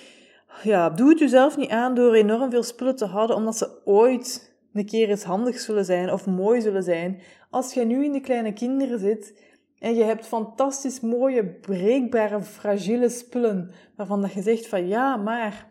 ja, 0.63 0.91
doe 0.91 1.09
het 1.09 1.19
jezelf 1.19 1.57
niet 1.57 1.71
aan 1.71 1.95
door 1.95 2.15
enorm 2.15 2.51
veel 2.51 2.63
spullen 2.63 2.97
te 2.97 3.05
houden, 3.05 3.37
omdat 3.37 3.57
ze 3.57 3.81
ooit 3.85 4.55
een 4.73 4.87
keer 4.87 5.09
eens 5.09 5.25
handig 5.25 5.59
zullen 5.59 5.85
zijn 5.85 6.13
of 6.13 6.27
mooi 6.27 6.61
zullen 6.61 6.83
zijn. 6.83 7.21
Als 7.51 7.75
jij 7.75 7.85
nu 7.85 8.05
in 8.05 8.13
de 8.13 8.21
kleine 8.21 8.53
kinderen 8.53 8.99
zit 8.99 9.41
en 9.79 9.95
je 9.95 10.05
hebt 10.05 10.27
fantastisch 10.27 11.01
mooie, 11.01 11.45
breekbare, 11.45 12.43
fragiele 12.43 13.09
spullen, 13.09 13.71
waarvan 13.97 14.21
dat 14.21 14.33
je 14.33 14.43
zegt 14.43 14.67
van 14.67 14.87
ja, 14.89 15.17
maar 15.17 15.67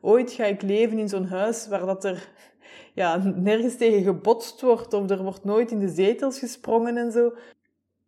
ooit 0.00 0.32
ga 0.32 0.44
ik 0.44 0.62
leven 0.62 0.98
in 0.98 1.08
zo'n 1.08 1.26
huis 1.26 1.68
waar 1.68 1.86
dat 1.86 2.04
er 2.04 2.28
ja, 2.94 3.16
nergens 3.16 3.76
tegen 3.76 4.02
gebotst 4.02 4.60
wordt 4.60 4.94
of 4.94 5.10
er 5.10 5.22
wordt 5.22 5.44
nooit 5.44 5.70
in 5.70 5.78
de 5.78 5.88
zetels 5.88 6.38
gesprongen 6.38 6.96
en 6.96 7.12
zo. 7.12 7.34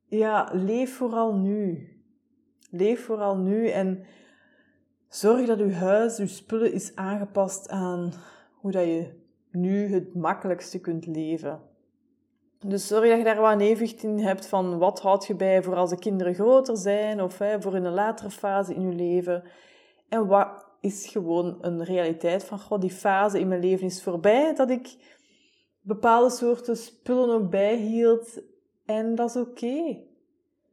Ja, 0.07 0.51
leef 0.53 0.97
vooral 0.97 1.35
nu. 1.35 1.89
Leef 2.71 3.05
vooral 3.05 3.37
nu 3.37 3.69
en 3.69 4.05
zorg 5.09 5.47
dat 5.47 5.59
uw 5.59 5.73
huis, 5.73 6.19
uw 6.19 6.27
spullen 6.27 6.73
is 6.73 6.97
aangepast 6.97 7.69
aan 7.69 8.13
hoe 8.55 8.71
dat 8.71 8.85
je 8.85 9.23
nu 9.51 9.93
het 9.93 10.15
makkelijkste 10.15 10.81
kunt 10.81 11.07
leven. 11.07 11.61
Dus 12.59 12.87
zorg 12.87 13.09
dat 13.09 13.19
je 13.19 13.25
daar 13.25 13.61
evenwicht 13.61 14.03
in 14.03 14.19
hebt 14.19 14.47
van 14.47 14.79
wat 14.79 15.01
houd 15.01 15.27
je 15.27 15.35
bij 15.35 15.63
voor 15.63 15.75
als 15.75 15.91
de 15.91 15.99
kinderen 15.99 16.35
groter 16.35 16.77
zijn 16.77 17.23
of 17.23 17.39
hè, 17.39 17.63
voor 17.63 17.77
in 17.77 17.85
een 17.85 17.93
latere 17.93 18.31
fase 18.31 18.75
in 18.75 18.89
je 18.89 18.95
leven. 18.95 19.43
En 20.09 20.27
wat 20.27 20.64
is 20.85 21.07
gewoon 21.07 21.59
een 21.61 21.85
realiteit 21.85 22.45
van, 22.45 22.61
god, 22.61 22.81
die 22.81 22.91
fase 22.91 23.41
in 23.41 23.49
mijn 23.49 23.61
leven 23.61 23.87
is 23.87 24.03
voorbij, 24.03 24.55
dat 24.55 24.71
ik 24.71 24.97
bepaalde 25.81 26.31
soorten 26.31 26.77
spullen 26.77 27.35
ook 27.35 27.51
bijhield. 27.51 28.43
En 28.85 29.15
dat 29.15 29.29
is 29.29 29.37
oké. 29.37 29.99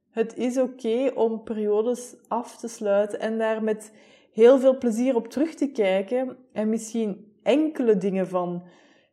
Het 0.10 0.38
is 0.38 0.58
oké 0.58 1.12
om 1.16 1.44
periodes 1.44 2.16
af 2.28 2.58
te 2.58 2.68
sluiten 2.68 3.20
en 3.20 3.38
daar 3.38 3.64
met 3.64 3.94
heel 4.32 4.60
veel 4.60 4.78
plezier 4.78 5.16
op 5.16 5.28
terug 5.28 5.54
te 5.54 5.72
kijken 5.72 6.38
en 6.54 6.70
misschien 6.70 7.34
enkele 7.44 7.98
dingen 7.98 8.28
van 8.28 8.64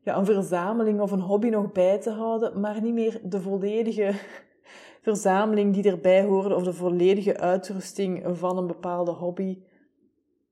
ja, 0.00 0.16
een 0.16 0.24
verzameling 0.24 1.00
of 1.00 1.10
een 1.10 1.20
hobby 1.20 1.48
nog 1.48 1.72
bij 1.72 1.98
te 1.98 2.10
houden, 2.10 2.60
maar 2.60 2.82
niet 2.82 2.94
meer 2.94 3.20
de 3.24 3.40
volledige 3.40 4.12
verzameling 5.08 5.74
die 5.74 5.90
erbij 5.90 6.24
hoorde 6.24 6.54
of 6.54 6.62
de 6.62 6.72
volledige 6.72 7.36
uitrusting 7.36 8.38
van 8.38 8.58
een 8.58 8.66
bepaalde 8.66 9.10
hobby 9.10 9.58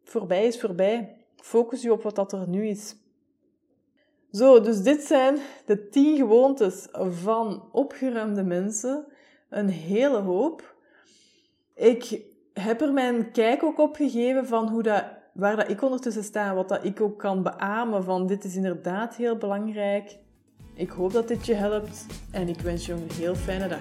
voorbij 0.08 0.46
is 0.46 0.60
voorbij. 0.60 1.16
Focus 1.36 1.82
je 1.82 1.92
op 1.92 2.02
wat 2.02 2.14
dat 2.14 2.32
er 2.32 2.48
nu 2.48 2.66
is. 2.66 2.96
Zo, 4.32 4.60
dus 4.60 4.82
dit 4.82 5.02
zijn 5.02 5.38
de 5.66 5.88
10 5.88 6.16
gewoontes 6.16 6.88
van 7.08 7.68
opgeruimde 7.72 8.42
mensen. 8.42 9.06
Een 9.48 9.68
hele 9.68 10.18
hoop. 10.18 10.74
Ik 11.74 12.20
heb 12.52 12.80
er 12.80 12.92
mijn 12.92 13.30
kijk 13.30 13.62
ook 13.62 13.78
op 13.78 13.96
gegeven 13.96 14.46
van 14.46 14.68
hoe 14.68 14.82
dat, 14.82 15.04
waar 15.32 15.56
dat 15.56 15.70
ik 15.70 15.82
ondertussen 15.82 16.24
sta, 16.24 16.54
wat 16.54 16.68
dat 16.68 16.84
ik 16.84 17.00
ook 17.00 17.18
kan 17.18 17.42
beamen 17.42 18.04
van 18.04 18.26
dit 18.26 18.44
is 18.44 18.56
inderdaad 18.56 19.16
heel 19.16 19.36
belangrijk. 19.36 20.18
Ik 20.74 20.90
hoop 20.90 21.12
dat 21.12 21.28
dit 21.28 21.46
je 21.46 21.54
helpt 21.54 22.06
en 22.30 22.48
ik 22.48 22.60
wens 22.60 22.86
je 22.86 22.92
een 22.92 23.10
heel 23.12 23.34
fijne 23.34 23.68
dag. 23.68 23.80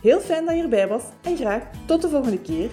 Heel 0.00 0.20
fijn 0.20 0.44
dat 0.44 0.56
je 0.56 0.62
erbij 0.62 0.88
was 0.88 1.02
en 1.22 1.36
graag 1.36 1.62
tot 1.86 2.02
de 2.02 2.08
volgende 2.08 2.40
keer. 2.40 2.70